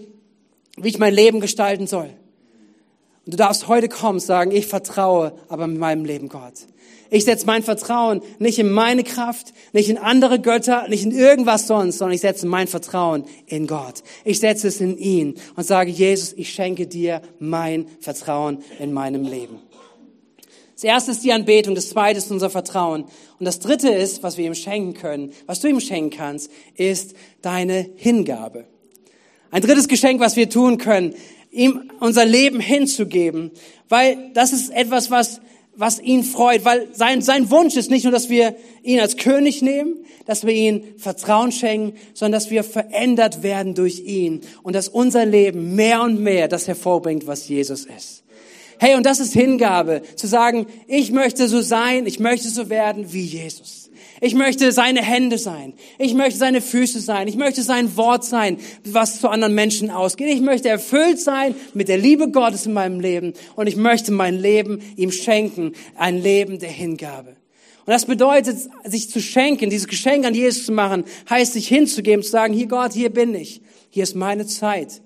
wie 0.78 0.88
ich 0.88 0.98
mein 0.98 1.12
Leben 1.12 1.40
gestalten 1.40 1.86
soll. 1.86 2.10
Und 3.26 3.34
du 3.34 3.36
darfst 3.36 3.68
heute 3.68 3.88
kommen 3.90 4.14
und 4.14 4.20
sagen, 4.20 4.52
ich 4.52 4.66
vertraue 4.66 5.34
aber 5.48 5.66
mit 5.66 5.78
meinem 5.78 6.06
Leben 6.06 6.30
Gott. 6.30 6.54
Ich 7.14 7.26
setze 7.26 7.46
mein 7.46 7.62
Vertrauen 7.62 8.22
nicht 8.40 8.58
in 8.58 8.72
meine 8.72 9.04
Kraft, 9.04 9.54
nicht 9.72 9.88
in 9.88 9.98
andere 9.98 10.40
Götter, 10.40 10.88
nicht 10.88 11.04
in 11.04 11.12
irgendwas 11.12 11.68
sonst, 11.68 11.98
sondern 11.98 12.16
ich 12.16 12.22
setze 12.22 12.44
mein 12.44 12.66
Vertrauen 12.66 13.22
in 13.46 13.68
Gott. 13.68 14.02
Ich 14.24 14.40
setze 14.40 14.66
es 14.66 14.80
in 14.80 14.98
ihn 14.98 15.36
und 15.54 15.62
sage, 15.62 15.92
Jesus, 15.92 16.32
ich 16.32 16.52
schenke 16.52 16.88
dir 16.88 17.22
mein 17.38 17.86
Vertrauen 18.00 18.64
in 18.80 18.92
meinem 18.92 19.22
Leben. 19.22 19.60
Das 20.74 20.82
erste 20.82 21.12
ist 21.12 21.22
die 21.22 21.32
Anbetung, 21.32 21.76
das 21.76 21.90
zweite 21.90 22.18
ist 22.18 22.32
unser 22.32 22.50
Vertrauen. 22.50 23.04
Und 23.38 23.46
das 23.46 23.60
dritte 23.60 23.90
ist, 23.90 24.24
was 24.24 24.36
wir 24.36 24.46
ihm 24.46 24.56
schenken 24.56 24.94
können, 24.94 25.32
was 25.46 25.60
du 25.60 25.68
ihm 25.68 25.78
schenken 25.78 26.10
kannst, 26.10 26.50
ist 26.74 27.14
deine 27.42 27.90
Hingabe. 27.94 28.64
Ein 29.52 29.62
drittes 29.62 29.86
Geschenk, 29.86 30.18
was 30.18 30.34
wir 30.34 30.50
tun 30.50 30.78
können, 30.78 31.14
ihm 31.52 31.92
unser 32.00 32.24
Leben 32.24 32.58
hinzugeben, 32.58 33.52
weil 33.88 34.32
das 34.34 34.52
ist 34.52 34.70
etwas, 34.70 35.12
was 35.12 35.40
was 35.76 36.00
ihn 36.00 36.22
freut, 36.22 36.64
weil 36.64 36.88
sein, 36.92 37.22
sein 37.22 37.50
Wunsch 37.50 37.76
ist 37.76 37.90
nicht 37.90 38.04
nur, 38.04 38.12
dass 38.12 38.28
wir 38.28 38.56
ihn 38.82 39.00
als 39.00 39.16
König 39.16 39.62
nehmen, 39.62 40.04
dass 40.26 40.46
wir 40.46 40.54
ihn 40.54 40.94
Vertrauen 40.98 41.52
schenken, 41.52 41.98
sondern 42.14 42.40
dass 42.40 42.50
wir 42.50 42.64
verändert 42.64 43.42
werden 43.42 43.74
durch 43.74 44.00
ihn 44.00 44.40
und 44.62 44.74
dass 44.74 44.88
unser 44.88 45.26
Leben 45.26 45.74
mehr 45.74 46.02
und 46.02 46.20
mehr 46.20 46.48
das 46.48 46.68
hervorbringt, 46.68 47.26
was 47.26 47.48
Jesus 47.48 47.84
ist. 47.84 48.22
Hey, 48.78 48.96
und 48.96 49.06
das 49.06 49.20
ist 49.20 49.32
Hingabe, 49.32 50.02
zu 50.16 50.26
sagen, 50.26 50.66
ich 50.86 51.12
möchte 51.12 51.48
so 51.48 51.60
sein, 51.60 52.06
ich 52.06 52.18
möchte 52.18 52.48
so 52.48 52.68
werden 52.70 53.12
wie 53.12 53.24
Jesus. 53.24 53.83
Ich 54.24 54.34
möchte 54.34 54.72
seine 54.72 55.02
Hände 55.02 55.36
sein. 55.36 55.74
Ich 55.98 56.14
möchte 56.14 56.38
seine 56.38 56.62
Füße 56.62 56.98
sein. 56.98 57.28
Ich 57.28 57.36
möchte 57.36 57.62
sein 57.62 57.94
Wort 57.98 58.24
sein, 58.24 58.56
was 58.82 59.20
zu 59.20 59.28
anderen 59.28 59.54
Menschen 59.54 59.90
ausgeht. 59.90 60.28
Ich 60.28 60.40
möchte 60.40 60.70
erfüllt 60.70 61.20
sein 61.20 61.54
mit 61.74 61.88
der 61.88 61.98
Liebe 61.98 62.30
Gottes 62.30 62.64
in 62.64 62.72
meinem 62.72 63.00
Leben. 63.00 63.34
Und 63.54 63.66
ich 63.66 63.76
möchte 63.76 64.12
mein 64.12 64.40
Leben 64.40 64.80
ihm 64.96 65.12
schenken. 65.12 65.74
Ein 65.98 66.22
Leben 66.22 66.58
der 66.58 66.70
Hingabe. 66.70 67.36
Und 67.84 67.90
das 67.92 68.06
bedeutet, 68.06 68.56
sich 68.84 69.10
zu 69.10 69.20
schenken, 69.20 69.68
dieses 69.68 69.88
Geschenk 69.88 70.24
an 70.24 70.34
Jesus 70.34 70.64
zu 70.64 70.72
machen, 70.72 71.04
heißt 71.28 71.52
sich 71.52 71.68
hinzugeben, 71.68 72.24
zu 72.24 72.30
sagen, 72.30 72.54
hier 72.54 72.68
Gott, 72.68 72.94
hier 72.94 73.10
bin 73.10 73.34
ich. 73.34 73.60
Hier 73.90 74.04
ist 74.04 74.16
meine 74.16 74.46
Zeit. 74.46 75.02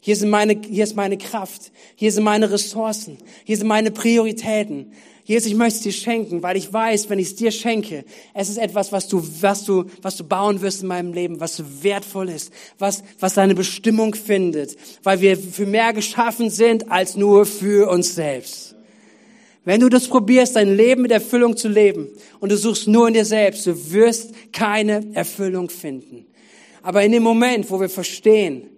Hier 0.00 0.16
sind 0.16 0.30
meine, 0.30 0.60
hier 0.68 0.84
ist 0.84 0.96
meine 0.96 1.18
Kraft. 1.18 1.72
Hier 1.96 2.12
sind 2.12 2.24
meine 2.24 2.50
Ressourcen. 2.50 3.18
Hier 3.44 3.56
sind 3.56 3.66
meine 3.66 3.90
Prioritäten. 3.90 4.92
Jesus, 5.28 5.50
ich 5.50 5.56
möchte 5.56 5.76
es 5.76 5.82
dir 5.82 5.92
schenken, 5.92 6.42
weil 6.42 6.56
ich 6.56 6.72
weiß, 6.72 7.10
wenn 7.10 7.18
ich 7.18 7.28
es 7.28 7.36
dir 7.36 7.50
schenke, 7.50 8.06
es 8.32 8.48
ist 8.48 8.56
etwas, 8.56 8.92
was 8.92 9.08
du, 9.08 9.22
was 9.42 9.64
du, 9.64 9.84
was 10.00 10.16
du 10.16 10.24
bauen 10.24 10.62
wirst 10.62 10.80
in 10.80 10.88
meinem 10.88 11.12
Leben, 11.12 11.38
was 11.38 11.62
wertvoll 11.82 12.30
ist, 12.30 12.50
was, 12.78 13.02
was 13.20 13.34
deine 13.34 13.54
Bestimmung 13.54 14.14
findet, 14.14 14.78
weil 15.02 15.20
wir 15.20 15.36
für 15.36 15.66
mehr 15.66 15.92
geschaffen 15.92 16.48
sind 16.48 16.90
als 16.90 17.14
nur 17.14 17.44
für 17.44 17.90
uns 17.90 18.14
selbst. 18.14 18.74
Wenn 19.66 19.80
du 19.80 19.90
das 19.90 20.08
probierst, 20.08 20.56
dein 20.56 20.74
Leben 20.74 21.02
mit 21.02 21.10
Erfüllung 21.10 21.58
zu 21.58 21.68
leben 21.68 22.08
und 22.40 22.50
du 22.50 22.56
suchst 22.56 22.88
nur 22.88 23.08
in 23.08 23.12
dir 23.12 23.26
selbst, 23.26 23.66
du 23.66 23.92
wirst 23.92 24.32
keine 24.50 25.14
Erfüllung 25.14 25.68
finden. 25.68 26.24
Aber 26.80 27.04
in 27.04 27.12
dem 27.12 27.22
Moment, 27.22 27.70
wo 27.70 27.78
wir 27.78 27.90
verstehen, 27.90 28.70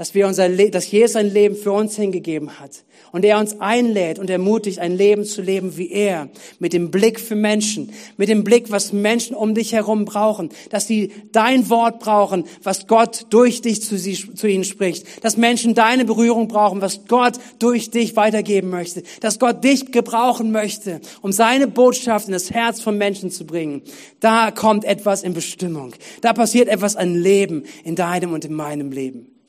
dass 0.00 0.14
wir 0.14 0.26
unser 0.26 0.48
dass 0.48 0.90
Jesus 0.90 1.12
sein 1.12 1.30
Leben 1.30 1.54
für 1.54 1.72
uns 1.72 1.94
hingegeben 1.94 2.58
hat 2.58 2.84
und 3.12 3.22
er 3.22 3.38
uns 3.38 3.60
einlädt 3.60 4.18
und 4.18 4.30
ermutigt, 4.30 4.78
ein 4.78 4.96
Leben 4.96 5.26
zu 5.26 5.42
leben 5.42 5.76
wie 5.76 5.90
er, 5.90 6.30
mit 6.58 6.72
dem 6.72 6.90
Blick 6.90 7.20
für 7.20 7.34
Menschen, 7.34 7.92
mit 8.16 8.30
dem 8.30 8.42
Blick, 8.42 8.70
was 8.70 8.94
Menschen 8.94 9.36
um 9.36 9.54
dich 9.54 9.74
herum 9.74 10.06
brauchen, 10.06 10.48
dass 10.70 10.86
sie 10.86 11.12
dein 11.32 11.68
Wort 11.68 11.98
brauchen, 11.98 12.44
was 12.62 12.86
Gott 12.86 13.26
durch 13.28 13.60
dich 13.60 13.82
zu, 13.82 13.98
sie, 13.98 14.14
zu 14.14 14.48
ihnen 14.48 14.64
spricht, 14.64 15.22
dass 15.22 15.36
Menschen 15.36 15.74
deine 15.74 16.06
Berührung 16.06 16.48
brauchen, 16.48 16.80
was 16.80 17.04
Gott 17.06 17.34
durch 17.58 17.90
dich 17.90 18.16
weitergeben 18.16 18.70
möchte, 18.70 19.02
dass 19.20 19.38
Gott 19.38 19.62
dich 19.62 19.92
gebrauchen 19.92 20.50
möchte, 20.50 21.02
um 21.20 21.30
seine 21.30 21.68
Botschaft 21.68 22.26
in 22.26 22.32
das 22.32 22.50
Herz 22.50 22.80
von 22.80 22.96
Menschen 22.96 23.30
zu 23.30 23.44
bringen. 23.44 23.82
Da 24.18 24.50
kommt 24.50 24.86
etwas 24.86 25.22
in 25.22 25.34
Bestimmung. 25.34 25.92
Da 26.22 26.32
passiert 26.32 26.68
etwas 26.68 26.96
an 26.96 27.14
Leben 27.14 27.64
in 27.84 27.96
deinem 27.96 28.32
und 28.32 28.46
in 28.46 28.54
meinem 28.54 28.92
Leben. 28.92 29.39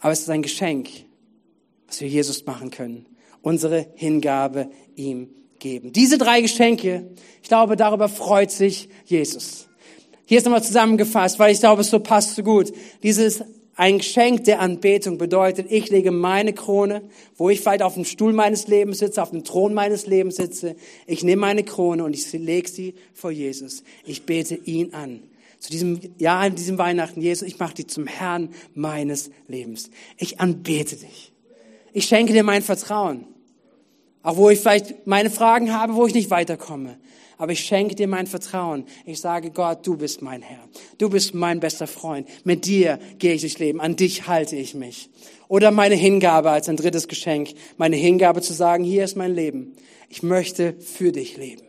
Aber 0.00 0.12
es 0.12 0.20
ist 0.20 0.30
ein 0.30 0.42
Geschenk, 0.42 0.88
was 1.86 2.00
wir 2.00 2.08
Jesus 2.08 2.44
machen 2.46 2.70
können. 2.70 3.06
Unsere 3.42 3.86
Hingabe 3.94 4.70
ihm 4.96 5.28
geben. 5.58 5.92
Diese 5.92 6.18
drei 6.18 6.40
Geschenke, 6.40 7.10
ich 7.42 7.48
glaube, 7.48 7.76
darüber 7.76 8.08
freut 8.08 8.50
sich 8.50 8.88
Jesus. 9.04 9.68
Hier 10.26 10.38
ist 10.38 10.44
nochmal 10.44 10.62
zusammengefasst, 10.62 11.38
weil 11.38 11.52
ich 11.52 11.60
glaube, 11.60 11.82
es 11.82 11.90
so 11.90 12.00
passt 12.00 12.34
so 12.34 12.42
gut. 12.42 12.72
Dieses 13.02 13.42
ein 13.76 13.98
Geschenk 13.98 14.44
der 14.44 14.60
Anbetung 14.60 15.18
bedeutet, 15.18 15.70
ich 15.70 15.90
lege 15.90 16.10
meine 16.10 16.54
Krone, 16.54 17.02
wo 17.36 17.50
ich 17.50 17.60
vielleicht 17.60 17.82
auf 17.82 17.94
dem 17.94 18.06
Stuhl 18.06 18.32
meines 18.32 18.68
Lebens 18.68 18.98
sitze, 18.98 19.22
auf 19.22 19.30
dem 19.30 19.44
Thron 19.44 19.74
meines 19.74 20.06
Lebens 20.06 20.36
sitze. 20.36 20.76
Ich 21.06 21.22
nehme 21.22 21.40
meine 21.40 21.62
Krone 21.62 22.02
und 22.02 22.14
ich 22.14 22.32
lege 22.32 22.68
sie 22.68 22.94
vor 23.12 23.30
Jesus. 23.30 23.84
Ich 24.06 24.24
bete 24.24 24.54
ihn 24.54 24.94
an 24.94 25.22
zu 25.58 25.70
diesem 25.70 26.00
Jahr, 26.18 26.46
in 26.46 26.54
diesem 26.54 26.78
Weihnachten, 26.78 27.20
Jesus, 27.20 27.46
ich 27.46 27.58
mache 27.58 27.74
dich 27.74 27.88
zum 27.88 28.06
Herrn 28.06 28.50
meines 28.74 29.30
Lebens. 29.48 29.90
Ich 30.16 30.40
anbete 30.40 30.96
dich. 30.96 31.32
Ich 31.92 32.06
schenke 32.06 32.32
dir 32.32 32.42
mein 32.42 32.62
Vertrauen. 32.62 33.26
Auch 34.22 34.36
wo 34.36 34.50
ich 34.50 34.58
vielleicht 34.58 35.06
meine 35.06 35.30
Fragen 35.30 35.72
habe, 35.72 35.94
wo 35.94 36.06
ich 36.06 36.14
nicht 36.14 36.30
weiterkomme. 36.30 36.98
Aber 37.38 37.52
ich 37.52 37.60
schenke 37.60 37.94
dir 37.94 38.08
mein 38.08 38.26
Vertrauen. 38.26 38.84
Ich 39.04 39.20
sage, 39.20 39.50
Gott, 39.50 39.86
du 39.86 39.96
bist 39.96 40.22
mein 40.22 40.42
Herr. 40.42 40.68
Du 40.98 41.10
bist 41.10 41.34
mein 41.34 41.60
bester 41.60 41.86
Freund. 41.86 42.28
Mit 42.44 42.66
dir 42.66 42.98
gehe 43.18 43.34
ich 43.34 43.42
durchs 43.42 43.58
Leben. 43.58 43.80
An 43.80 43.96
dich 43.96 44.26
halte 44.26 44.56
ich 44.56 44.74
mich. 44.74 45.10
Oder 45.48 45.70
meine 45.70 45.94
Hingabe 45.94 46.50
als 46.50 46.68
ein 46.68 46.76
drittes 46.76 47.08
Geschenk. 47.08 47.50
Meine 47.76 47.96
Hingabe 47.96 48.40
zu 48.40 48.52
sagen, 48.52 48.84
hier 48.84 49.04
ist 49.04 49.16
mein 49.16 49.34
Leben. 49.34 49.74
Ich 50.08 50.22
möchte 50.22 50.74
für 50.80 51.12
dich 51.12 51.36
leben. 51.36 51.62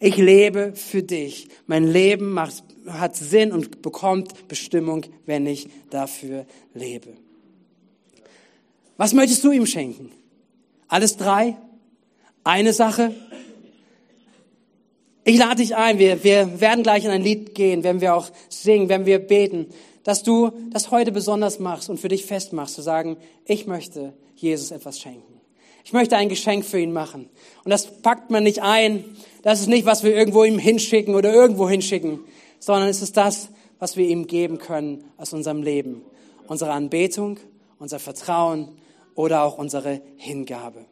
Ich 0.00 0.16
lebe 0.16 0.72
für 0.74 1.02
dich. 1.02 1.48
Mein 1.66 1.84
Leben 1.86 2.32
macht, 2.32 2.64
hat 2.88 3.16
Sinn 3.16 3.52
und 3.52 3.82
bekommt 3.82 4.48
Bestimmung, 4.48 5.06
wenn 5.26 5.46
ich 5.46 5.68
dafür 5.90 6.46
lebe. 6.74 7.14
Was 8.96 9.12
möchtest 9.12 9.44
du 9.44 9.50
ihm 9.50 9.66
schenken? 9.66 10.10
Alles 10.88 11.16
drei? 11.16 11.56
Eine 12.44 12.72
Sache? 12.72 13.14
Ich 15.24 15.38
lade 15.38 15.56
dich 15.56 15.76
ein, 15.76 15.98
wir, 15.98 16.24
wir 16.24 16.60
werden 16.60 16.82
gleich 16.82 17.04
in 17.04 17.10
ein 17.10 17.22
Lied 17.22 17.54
gehen, 17.54 17.84
wenn 17.84 18.00
wir 18.00 18.14
auch 18.14 18.30
singen, 18.48 18.88
wenn 18.88 19.06
wir 19.06 19.18
beten, 19.18 19.66
dass 20.02 20.22
du 20.22 20.50
das 20.70 20.90
heute 20.90 21.12
besonders 21.12 21.58
machst 21.58 21.90
und 21.90 22.00
für 22.00 22.08
dich 22.08 22.24
festmachst, 22.24 22.74
zu 22.74 22.82
sagen, 22.82 23.16
ich 23.44 23.66
möchte 23.66 24.14
Jesus 24.34 24.70
etwas 24.70 24.98
schenken. 24.98 25.40
Ich 25.84 25.92
möchte 25.92 26.16
ein 26.16 26.28
Geschenk 26.28 26.64
für 26.64 26.78
ihn 26.78 26.92
machen. 26.92 27.28
Und 27.64 27.70
das 27.70 27.86
packt 28.02 28.30
man 28.30 28.42
nicht 28.42 28.62
ein. 28.62 29.04
Das 29.42 29.60
ist 29.60 29.66
nicht, 29.66 29.86
was 29.86 30.04
wir 30.04 30.14
irgendwo 30.14 30.44
ihm 30.44 30.58
hinschicken 30.58 31.14
oder 31.14 31.32
irgendwo 31.32 31.68
hinschicken, 31.68 32.20
sondern 32.60 32.88
es 32.88 33.02
ist 33.02 33.16
das, 33.16 33.48
was 33.80 33.96
wir 33.96 34.06
ihm 34.06 34.28
geben 34.28 34.58
können 34.58 35.04
aus 35.16 35.32
unserem 35.32 35.62
Leben. 35.62 36.04
Unsere 36.46 36.70
Anbetung, 36.72 37.40
unser 37.78 37.98
Vertrauen 37.98 38.76
oder 39.16 39.42
auch 39.42 39.58
unsere 39.58 40.00
Hingabe. 40.16 40.84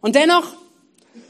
Und 0.00 0.14
dennoch 0.14 0.54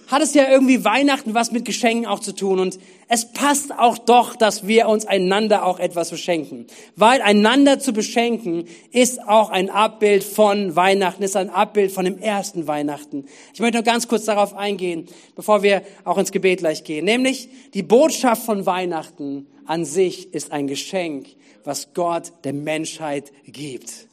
hat 0.08 0.22
es 0.22 0.34
ja 0.34 0.48
irgendwie 0.48 0.84
Weihnachten 0.84 1.34
was 1.34 1.50
mit 1.52 1.64
Geschenken 1.64 2.06
auch 2.06 2.20
zu 2.20 2.32
tun. 2.32 2.58
Und 2.60 2.78
es 3.08 3.32
passt 3.32 3.76
auch 3.76 3.98
doch, 3.98 4.36
dass 4.36 4.66
wir 4.66 4.88
uns 4.88 5.06
einander 5.06 5.64
auch 5.64 5.78
etwas 5.78 6.10
beschenken. 6.10 6.66
Weil 6.96 7.22
einander 7.22 7.78
zu 7.78 7.92
beschenken 7.92 8.64
ist 8.92 9.26
auch 9.26 9.50
ein 9.50 9.70
Abbild 9.70 10.24
von 10.24 10.76
Weihnachten, 10.76 11.22
ist 11.22 11.36
ein 11.36 11.50
Abbild 11.50 11.92
von 11.92 12.04
dem 12.04 12.18
ersten 12.18 12.66
Weihnachten. 12.66 13.26
Ich 13.52 13.60
möchte 13.60 13.78
nur 13.78 13.84
ganz 13.84 14.08
kurz 14.08 14.24
darauf 14.24 14.54
eingehen, 14.54 15.06
bevor 15.36 15.62
wir 15.62 15.82
auch 16.04 16.18
ins 16.18 16.32
Gebet 16.32 16.60
gleich 16.60 16.84
gehen. 16.84 17.04
Nämlich 17.04 17.48
die 17.72 17.82
Botschaft 17.82 18.42
von 18.42 18.66
Weihnachten 18.66 19.46
an 19.66 19.84
sich 19.84 20.32
ist 20.34 20.52
ein 20.52 20.66
Geschenk, 20.66 21.26
was 21.64 21.94
Gott 21.94 22.32
der 22.44 22.52
Menschheit 22.52 23.32
gibt. 23.46 24.08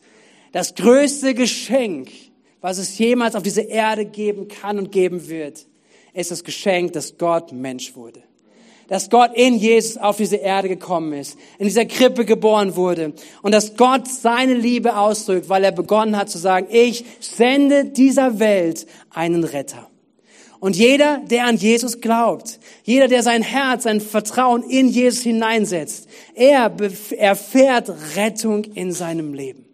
Das 0.52 0.76
größte 0.76 1.34
Geschenk, 1.34 2.10
was 2.62 2.78
es 2.78 2.98
jemals 2.98 3.36
auf 3.36 3.44
dieser 3.44 3.68
Erde 3.68 4.06
geben 4.06 4.48
kann 4.48 4.78
und 4.78 4.92
geben 4.92 5.28
wird, 5.28 5.66
ist 6.14 6.32
das 6.32 6.44
Geschenk, 6.44 6.94
dass 6.94 7.18
Gott 7.18 7.52
Mensch 7.52 7.96
wurde. 7.96 8.24
Dass 8.88 9.10
Gott 9.10 9.32
in 9.36 9.56
Jesus 9.56 9.98
auf 9.98 10.18
diese 10.18 10.36
Erde 10.36 10.68
gekommen 10.68 11.14
ist, 11.14 11.38
in 11.58 11.66
dieser 11.66 11.86
Krippe 11.86 12.26
geboren 12.26 12.76
wurde 12.76 13.14
und 13.42 13.54
dass 13.54 13.78
Gott 13.78 14.08
seine 14.08 14.54
Liebe 14.54 14.98
ausdrückt, 14.98 15.48
weil 15.48 15.64
er 15.64 15.72
begonnen 15.72 16.18
hat 16.18 16.30
zu 16.30 16.38
sagen, 16.38 16.68
ich 16.70 17.06
sende 17.22 17.86
dieser 17.86 18.40
Welt 18.40 18.86
einen 19.10 19.46
Retter. 19.46 19.90
Und 20.60 20.76
jeder, 20.76 21.22
der 21.26 21.46
an 21.46 21.56
Jesus 21.58 22.02
glaubt, 22.02 22.60
jeder, 22.84 23.08
der 23.08 23.24
sein 23.24 23.42
Herz, 23.42 23.84
sein 23.84 24.00
Vertrauen 24.00 24.62
in 24.62 24.90
Jesus 24.90 25.24
hineinsetzt, 25.24 26.08
er 26.36 26.72
erfährt 27.18 27.92
Rettung 28.16 28.66
in 28.66 28.92
seinem 28.92 29.34
Leben. 29.34 29.71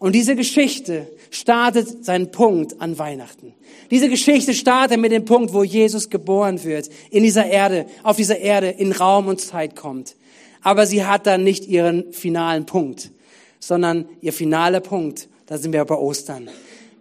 Und 0.00 0.14
diese 0.14 0.34
Geschichte 0.34 1.06
startet 1.30 2.06
seinen 2.06 2.30
Punkt 2.30 2.80
an 2.80 2.98
Weihnachten. 2.98 3.52
Diese 3.90 4.08
Geschichte 4.08 4.54
startet 4.54 4.98
mit 4.98 5.12
dem 5.12 5.26
Punkt, 5.26 5.52
wo 5.52 5.62
Jesus 5.62 6.08
geboren 6.08 6.64
wird, 6.64 6.88
in 7.10 7.22
dieser 7.22 7.46
Erde, 7.46 7.84
auf 8.02 8.16
dieser 8.16 8.38
Erde, 8.38 8.70
in 8.70 8.92
Raum 8.92 9.28
und 9.28 9.42
Zeit 9.42 9.76
kommt. 9.76 10.16
Aber 10.62 10.86
sie 10.86 11.04
hat 11.04 11.26
dann 11.26 11.44
nicht 11.44 11.68
ihren 11.68 12.14
finalen 12.14 12.64
Punkt, 12.64 13.10
sondern 13.58 14.08
ihr 14.22 14.32
finaler 14.32 14.80
Punkt, 14.80 15.28
da 15.44 15.58
sind 15.58 15.74
wir 15.74 15.84
bei 15.84 15.96
Ostern. 15.96 16.48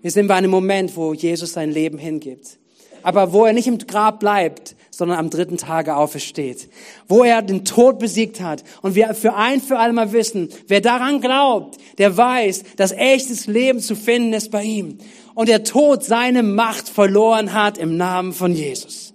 Wir 0.02 0.12
sind 0.12 0.28
bei 0.28 0.36
einem 0.36 0.52
Moment, 0.52 0.96
wo 0.98 1.14
Jesus 1.14 1.54
sein 1.54 1.72
Leben 1.72 1.98
hingibt. 1.98 2.59
Aber 3.04 3.34
wo 3.34 3.46
er 3.46 3.54
nicht 3.54 3.68
im 3.68 3.78
Grab 3.78 4.20
bleibt, 4.20 4.76
sondern 4.92 5.18
am 5.18 5.30
dritten 5.30 5.58
Tage 5.58 5.96
aufersteht. 5.96 6.70
Wo 7.08 7.24
er 7.24 7.42
den 7.42 7.66
Tod 7.66 8.00
besiegt 8.00 8.42
hat. 8.42 8.64
Und 8.82 8.96
wir 8.96 9.14
für 9.14 9.34
ein 9.34 9.62
für 9.62 9.80
alle 9.80 9.94
mal 9.94 10.12
wissen, 10.12 10.50
wer 10.68 10.82
daran 10.82 11.22
glaubt, 11.22 11.78
der 11.98 12.16
weiß, 12.16 12.64
dass 12.76 12.92
echtes 12.92 13.48
Leben 13.48 13.80
zu 13.80 13.96
finden 13.96 14.34
ist 14.34 14.52
bei 14.52 14.64
ihm. 14.64 14.98
Und 15.36 15.48
der 15.48 15.64
Tod 15.64 16.04
seine 16.04 16.44
Macht 16.44 16.90
verloren 16.90 17.54
hat 17.54 17.78
im 17.78 17.98
Namen 17.98 18.34
von 18.34 18.54
Jesus. 18.54 19.14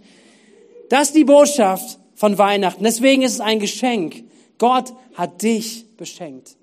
Das 0.88 1.08
ist 1.08 1.16
die 1.16 1.24
Botschaft 1.24 1.98
von 2.14 2.38
Weihnachten. 2.38 2.84
Deswegen 2.84 3.22
ist 3.22 3.34
es 3.34 3.40
ein 3.40 3.58
Geschenk. 3.60 4.24
Gott 4.58 4.92
hat 5.14 5.42
dich 5.42 5.84
beschenkt. 5.96 6.56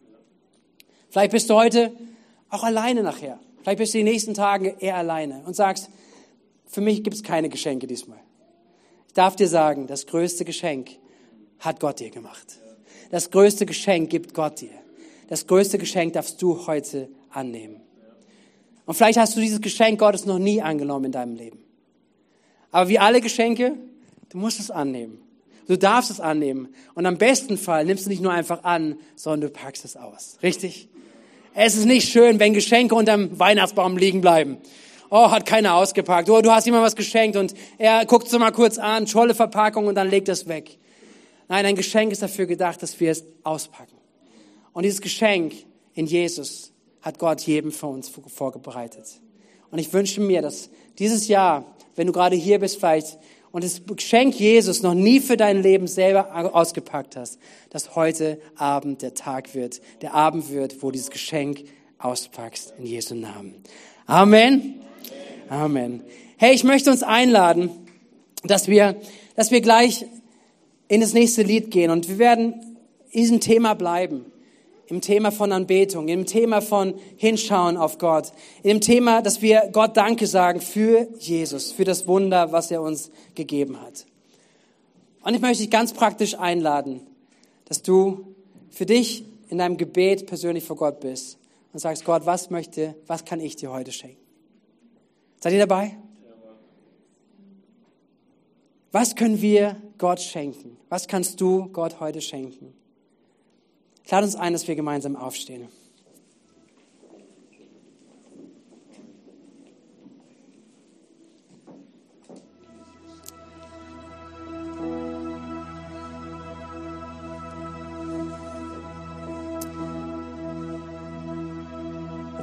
Vielleicht 1.10 1.32
bist 1.32 1.50
du 1.50 1.56
heute 1.56 1.92
auch 2.50 2.64
alleine 2.64 3.04
nachher. 3.04 3.40
Vielleicht 3.62 3.78
bist 3.78 3.94
du 3.94 4.00
die 4.00 4.04
nächsten 4.04 4.34
Tage 4.34 4.76
eher 4.80 4.98
alleine 4.98 5.44
und 5.46 5.56
sagst, 5.56 5.90
für 6.72 6.82
mich 6.82 7.04
gibt 7.04 7.16
es 7.16 7.24
keine 7.24 7.50
Geschenke 7.50 7.86
diesmal. 7.86 8.20
Ich 9.08 9.14
darf 9.14 9.36
dir 9.36 9.48
sagen, 9.48 9.88
das 9.88 10.08
größte 10.08 10.46
Geschenk 10.46 10.92
hat 11.60 11.82
Gott 11.82 12.00
dir 12.00 12.10
gemacht. 12.10 12.60
Das 13.12 13.30
größte 13.30 13.66
Geschenk 13.66 14.10
gibt 14.10 14.34
Gott 14.34 14.62
dir. 14.62 14.72
Das 15.28 15.48
größte 15.48 15.78
Geschenk 15.78 16.14
darfst 16.14 16.42
du 16.42 16.66
heute 16.68 17.10
annehmen. 17.30 17.82
Und 18.86 18.96
vielleicht 18.96 19.20
hast 19.20 19.36
du 19.36 19.42
dieses 19.42 19.60
Geschenk 19.60 20.00
Gottes 20.00 20.26
noch 20.26 20.40
nie 20.40 20.62
angenommen 20.62 21.06
in 21.06 21.12
deinem 21.12 21.36
Leben. 21.36 21.60
Aber 22.72 22.88
wie 22.88 23.00
alle 23.00 23.20
Geschenke, 23.20 23.76
du 24.30 24.38
musst 24.38 24.62
es 24.62 24.72
annehmen. 24.72 25.22
Du 25.68 25.78
darfst 25.78 26.10
es 26.10 26.22
annehmen. 26.22 26.70
Und 26.96 27.06
am 27.06 27.18
besten 27.18 27.58
Fall 27.58 27.86
nimmst 27.86 28.06
du 28.06 28.10
nicht 28.10 28.22
nur 28.22 28.32
einfach 28.32 28.64
an, 28.64 28.98
sondern 29.16 29.50
du 29.50 29.54
packst 29.54 29.84
es 29.84 29.98
aus. 29.98 30.38
Richtig? 30.42 30.88
Es 31.54 31.76
ist 31.76 31.86
nicht 31.86 32.10
schön, 32.10 32.40
wenn 32.40 32.54
Geschenke 32.54 32.96
unterm 32.96 33.38
Weihnachtsbaum 33.38 33.98
liegen 33.98 34.22
bleiben 34.22 34.58
Oh, 35.14 35.30
hat 35.30 35.46
keiner 35.46 35.76
ausgepackt. 35.76 36.30
Oh, 36.30 36.42
du 36.42 36.52
hast 36.52 36.66
jemand 36.66 36.86
was 36.86 36.96
geschenkt 36.96 37.36
und 37.36 37.54
er 37.78 38.06
guckt 38.06 38.28
es 38.28 38.40
mal 38.40 38.52
kurz 38.52 38.78
an, 38.78 39.06
tolle 39.06 39.36
Verpackung 39.36 39.88
und 39.88 39.96
dann 39.96 40.10
legt 40.10 40.30
es 40.30 40.48
weg. 40.48 40.78
Nein, 41.50 41.66
ein 41.66 41.76
Geschenk 41.76 42.14
ist 42.14 42.22
dafür 42.22 42.46
gedacht, 42.46 42.82
dass 42.82 42.98
wir 43.02 43.12
es 43.12 43.26
auspacken. 43.44 43.98
Und 44.72 44.84
dieses 44.84 45.02
Geschenk 45.02 45.54
in 45.96 46.06
Jesus 46.06 46.72
hat 47.02 47.20
Gott 47.20 47.42
jedem 47.42 47.74
von 47.74 47.96
uns 47.96 48.10
vorbereitet. 48.10 49.20
Und 49.70 49.80
ich 49.80 49.92
wünsche 49.92 50.22
mir, 50.22 50.42
dass 50.42 50.70
dieses 50.98 51.28
Jahr, 51.28 51.66
wenn 51.98 52.08
du 52.08 52.14
gerade 52.14 52.38
hier 52.38 52.60
bist 52.60 52.80
vielleicht 52.80 53.18
und 53.52 53.66
das 53.66 53.82
Geschenk 53.86 54.40
Jesus 54.40 54.82
noch 54.82 54.94
nie 54.94 55.20
für 55.20 55.36
dein 55.36 55.62
Leben 55.62 55.88
selber 55.88 56.56
ausgepackt 56.56 57.18
hast, 57.18 57.38
dass 57.70 57.98
heute 57.98 58.40
Abend 58.56 59.02
der 59.02 59.14
Tag 59.14 59.56
wird, 59.56 59.82
der 60.02 60.14
Abend 60.14 60.50
wird, 60.52 60.82
wo 60.82 60.90
dieses 60.90 61.10
Geschenk 61.10 61.66
auspackst 61.98 62.76
in 62.78 62.86
Jesu 62.86 63.14
Namen. 63.14 63.62
Amen. 64.06 64.82
Amen. 65.52 66.02
Hey, 66.38 66.54
ich 66.54 66.64
möchte 66.64 66.90
uns 66.90 67.04
einladen, 67.04 67.72
dass 68.42 68.70
wir, 68.70 68.96
dass 69.36 69.52
wir 69.52 69.60
gleich 69.60 70.06
in 70.88 71.02
das 71.02 71.12
nächste 71.12 71.44
Lied 71.44 71.72
gehen 71.72 71.92
und 71.92 72.08
wir 72.08 72.20
werden 72.20 72.78
in 73.10 73.20
diesem 73.20 73.42
Thema 73.42 73.74
bleiben 73.74 74.24
im 74.88 75.02
Thema 75.02 75.32
von 75.32 75.52
Anbetung, 75.52 76.08
im 76.08 76.26
Thema 76.26 76.62
von 76.62 76.94
Hinschauen 77.18 77.76
auf 77.76 77.98
Gott, 77.98 78.32
im 78.64 78.80
Thema, 78.80 79.22
dass 79.22 79.42
wir 79.42 79.70
Gott 79.74 79.98
Danke 79.98 80.26
sagen 80.26 80.62
für 80.62 81.08
Jesus, 81.20 81.74
für 81.74 81.84
das 81.86 82.08
Wunder, 82.08 82.54
was 82.54 82.72
er 82.72 82.82
uns 82.82 83.12
gegeben 83.36 83.82
hat. 83.82 84.06
Und 85.22 85.34
ich 85.34 85.42
möchte 85.42 85.64
dich 85.64 85.72
ganz 85.72 85.92
praktisch 85.92 86.38
einladen, 86.38 87.02
dass 87.66 87.82
du 87.82 88.36
für 88.70 88.86
dich 88.86 89.26
in 89.50 89.58
deinem 89.58 89.76
Gebet 89.76 90.28
persönlich 90.28 90.64
vor 90.64 90.78
Gott 90.78 91.02
bist 91.02 91.38
und 91.74 91.80
sagst, 91.80 92.06
Gott, 92.06 92.26
was 92.26 92.50
möchte, 92.50 92.96
was 93.08 93.26
kann 93.26 93.42
ich 93.42 93.58
dir 93.58 93.72
heute 93.72 93.92
schenken? 93.92 94.21
Seid 95.44 95.54
ihr 95.54 95.60
dabei? 95.60 95.98
Was 98.92 99.16
können 99.16 99.42
wir 99.42 99.76
Gott 99.98 100.22
schenken? 100.22 100.78
Was 100.90 101.08
kannst 101.08 101.42
du 101.42 101.68
Gott 101.70 102.00
heute 102.00 102.22
schenken? 102.22 102.74
Lade 104.10 104.26
uns 104.26 104.36
ein, 104.36 104.54
dass 104.54 104.68
wir 104.68 104.76
gemeinsam 104.76 105.16
aufstehen. 105.16 105.68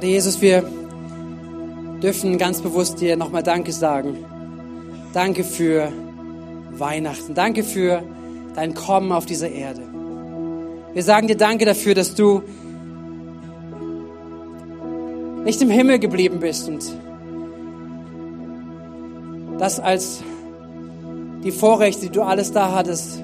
Jesus, 0.01 0.41
wir 0.41 0.78
dürfen 2.01 2.37
ganz 2.37 2.61
bewusst 2.61 3.01
dir 3.01 3.17
nochmal 3.17 3.43
Danke 3.43 3.71
sagen. 3.71 4.17
Danke 5.13 5.43
für 5.43 5.91
Weihnachten. 6.71 7.33
Danke 7.33 7.63
für 7.63 8.03
dein 8.55 8.73
Kommen 8.73 9.11
auf 9.11 9.25
diese 9.25 9.47
Erde. 9.47 9.81
Wir 10.93 11.03
sagen 11.03 11.27
dir 11.27 11.37
Danke 11.37 11.65
dafür, 11.65 11.93
dass 11.93 12.15
du 12.15 12.41
nicht 15.43 15.61
im 15.61 15.69
Himmel 15.69 15.99
geblieben 15.99 16.39
bist 16.39 16.67
und 16.67 16.83
das 19.57 19.79
als 19.79 20.21
die 21.43 21.51
Vorrechte, 21.51 22.07
die 22.07 22.11
du 22.11 22.21
alles 22.21 22.51
da 22.51 22.73
hattest, 22.73 23.23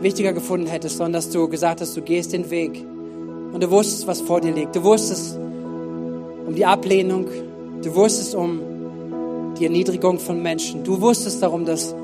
wichtiger 0.00 0.32
gefunden 0.32 0.66
hättest, 0.66 0.96
sondern 0.96 1.14
dass 1.14 1.30
du 1.30 1.48
gesagt 1.48 1.80
hast, 1.80 1.96
du 1.96 2.02
gehst 2.02 2.32
den 2.32 2.50
Weg 2.50 2.84
und 3.52 3.62
du 3.62 3.70
wusstest, 3.70 4.06
was 4.06 4.20
vor 4.20 4.40
dir 4.40 4.52
liegt. 4.52 4.74
Du 4.74 4.82
wusstest 4.82 5.38
um 6.52 6.56
die 6.56 6.66
Ablehnung, 6.66 7.28
du 7.82 7.94
wusstest 7.94 8.34
um 8.34 8.60
die 9.58 9.64
Erniedrigung 9.64 10.18
von 10.18 10.42
Menschen. 10.42 10.84
Du 10.84 11.00
wusstest 11.00 11.42
darum, 11.42 11.64
dass 11.64 11.94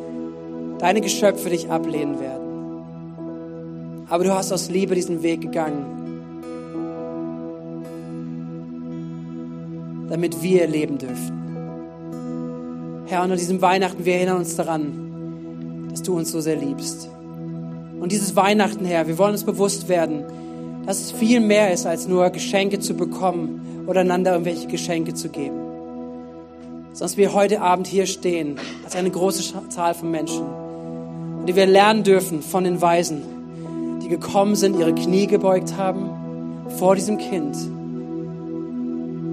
deine 0.78 1.02
Geschöpfe 1.02 1.50
dich 1.50 1.68
ablehnen 1.68 2.18
werden. 2.18 4.06
Aber 4.08 4.24
du 4.24 4.32
hast 4.32 4.50
aus 4.50 4.70
Liebe 4.70 4.94
diesen 4.94 5.22
Weg 5.22 5.42
gegangen, 5.42 5.84
damit 10.08 10.42
wir 10.42 10.66
leben 10.66 10.96
dürfen. 10.96 13.04
Herr, 13.04 13.24
und 13.24 13.32
an 13.32 13.36
diesem 13.36 13.60
Weihnachten, 13.60 14.06
wir 14.06 14.14
erinnern 14.14 14.38
uns 14.38 14.56
daran, 14.56 15.90
dass 15.90 16.02
du 16.02 16.16
uns 16.16 16.32
so 16.32 16.40
sehr 16.40 16.56
liebst. 16.56 17.10
Und 18.00 18.12
dieses 18.12 18.34
Weihnachten, 18.34 18.86
Herr, 18.86 19.08
wir 19.08 19.18
wollen 19.18 19.32
uns 19.32 19.44
bewusst 19.44 19.90
werden, 19.90 20.24
dass 20.86 21.02
es 21.02 21.12
viel 21.12 21.40
mehr 21.40 21.70
ist, 21.70 21.84
als 21.84 22.08
nur 22.08 22.30
Geschenke 22.30 22.80
zu 22.80 22.94
bekommen 22.94 23.67
oder 23.88 24.02
einander 24.02 24.32
irgendwelche 24.32 24.68
Geschenke 24.68 25.14
zu 25.14 25.30
geben. 25.30 25.56
Sondern 26.92 27.16
wir 27.16 27.32
heute 27.32 27.62
Abend 27.62 27.86
hier 27.86 28.06
stehen, 28.06 28.58
als 28.84 28.94
eine 28.94 29.10
große 29.10 29.68
Zahl 29.70 29.94
von 29.94 30.10
Menschen, 30.10 30.44
die 31.46 31.56
wir 31.56 31.64
lernen 31.66 32.04
dürfen 32.04 32.42
von 32.42 32.64
den 32.64 32.82
Weisen, 32.82 33.22
die 34.02 34.08
gekommen 34.08 34.56
sind, 34.56 34.78
ihre 34.78 34.94
Knie 34.94 35.26
gebeugt 35.26 35.76
haben 35.76 36.10
vor 36.78 36.94
diesem 36.94 37.16
Kind 37.16 37.56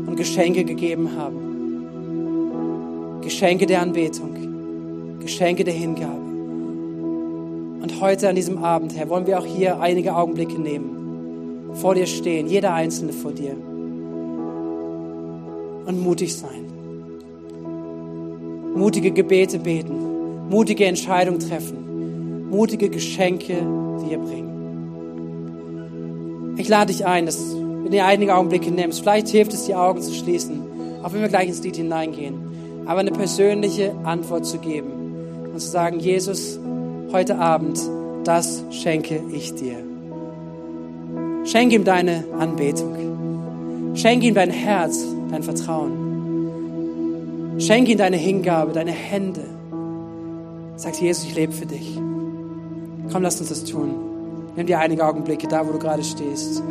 und 0.07 0.15
Geschenke 0.15 0.63
gegeben 0.63 1.17
haben. 1.17 1.41
Geschenke 3.21 3.65
der 3.65 3.81
Anbetung, 3.81 5.19
Geschenke 5.19 5.65
der 5.65 5.73
Hingabe. 5.73 6.21
Und 7.81 7.99
heute 7.99 8.29
an 8.29 8.35
diesem 8.35 8.63
Abend, 8.63 8.95
Herr, 8.95 9.09
wollen 9.09 9.27
wir 9.27 9.37
auch 9.37 9.45
hier 9.45 9.81
einige 9.81 10.15
Augenblicke 10.15 10.61
nehmen, 10.61 11.73
vor 11.73 11.95
dir 11.95 12.05
stehen, 12.07 12.47
jeder 12.47 12.73
Einzelne 12.73 13.11
vor 13.11 13.33
dir 13.33 13.57
und 15.85 16.01
mutig 16.01 16.35
sein. 16.35 16.65
Mutige 18.75 19.11
Gebete 19.11 19.59
beten, 19.59 20.49
mutige 20.49 20.85
Entscheidungen 20.85 21.39
treffen, 21.39 22.49
mutige 22.49 22.89
Geschenke 22.89 23.55
dir 24.07 24.17
bringen. 24.17 24.55
Ich 26.57 26.67
lade 26.67 26.91
dich 26.93 27.05
ein, 27.05 27.25
dass 27.25 27.37
du 27.37 27.89
dir 27.89 28.05
einige 28.05 28.35
Augenblicke 28.35 28.71
nimmst. 28.71 29.01
Vielleicht 29.01 29.27
hilft 29.29 29.53
es, 29.53 29.65
die 29.65 29.75
Augen 29.75 30.01
zu 30.01 30.13
schließen, 30.13 30.61
auch 31.03 31.13
wenn 31.13 31.21
wir 31.21 31.29
gleich 31.29 31.47
ins 31.47 31.63
Lied 31.63 31.75
hineingehen. 31.75 32.35
Aber 32.85 32.99
eine 32.99 33.11
persönliche 33.11 33.93
Antwort 34.03 34.45
zu 34.45 34.57
geben 34.59 34.91
und 35.53 35.59
zu 35.59 35.67
sagen, 35.67 35.99
Jesus, 35.99 36.59
heute 37.11 37.37
Abend, 37.37 37.79
das 38.23 38.63
schenke 38.71 39.21
ich 39.31 39.53
dir. 39.55 39.77
Schenke 41.45 41.75
ihm 41.75 41.83
deine 41.83 42.23
Anbetung. 42.37 43.93
Schenke 43.95 44.27
ihm 44.27 44.33
dein 44.33 44.49
Herz, 44.49 45.05
dein 45.31 45.43
Vertrauen. 45.43 46.15
Schenke 47.59 47.91
ihm 47.91 47.97
deine 47.97 48.17
Hingabe, 48.17 48.73
deine 48.73 48.91
Hände. 48.91 49.45
Sag 50.75 50.99
Jesus, 50.99 51.25
ich 51.25 51.35
lebe 51.35 51.53
für 51.53 51.65
dich. 51.65 51.95
Komm, 53.11 53.21
lass 53.23 53.39
uns 53.39 53.49
das 53.49 53.63
tun. 53.63 53.93
Nimm 54.55 54.67
dir 54.67 54.79
einige 54.79 55.05
Augenblicke 55.05 55.47
da, 55.47 55.67
wo 55.67 55.71
du 55.71 55.79
gerade 55.79 56.03
stehst. 56.03 56.63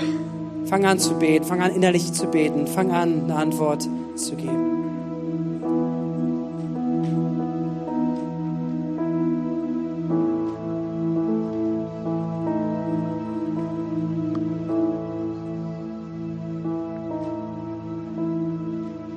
Fang 0.66 0.84
an 0.84 0.98
zu 0.98 1.14
beten, 1.14 1.44
fang 1.44 1.60
an 1.60 1.74
innerlich 1.74 2.12
zu 2.12 2.26
beten, 2.26 2.66
fang 2.66 2.90
an 2.90 3.24
eine 3.24 3.36
Antwort 3.36 3.88
zu 4.16 4.34
geben. 4.36 4.73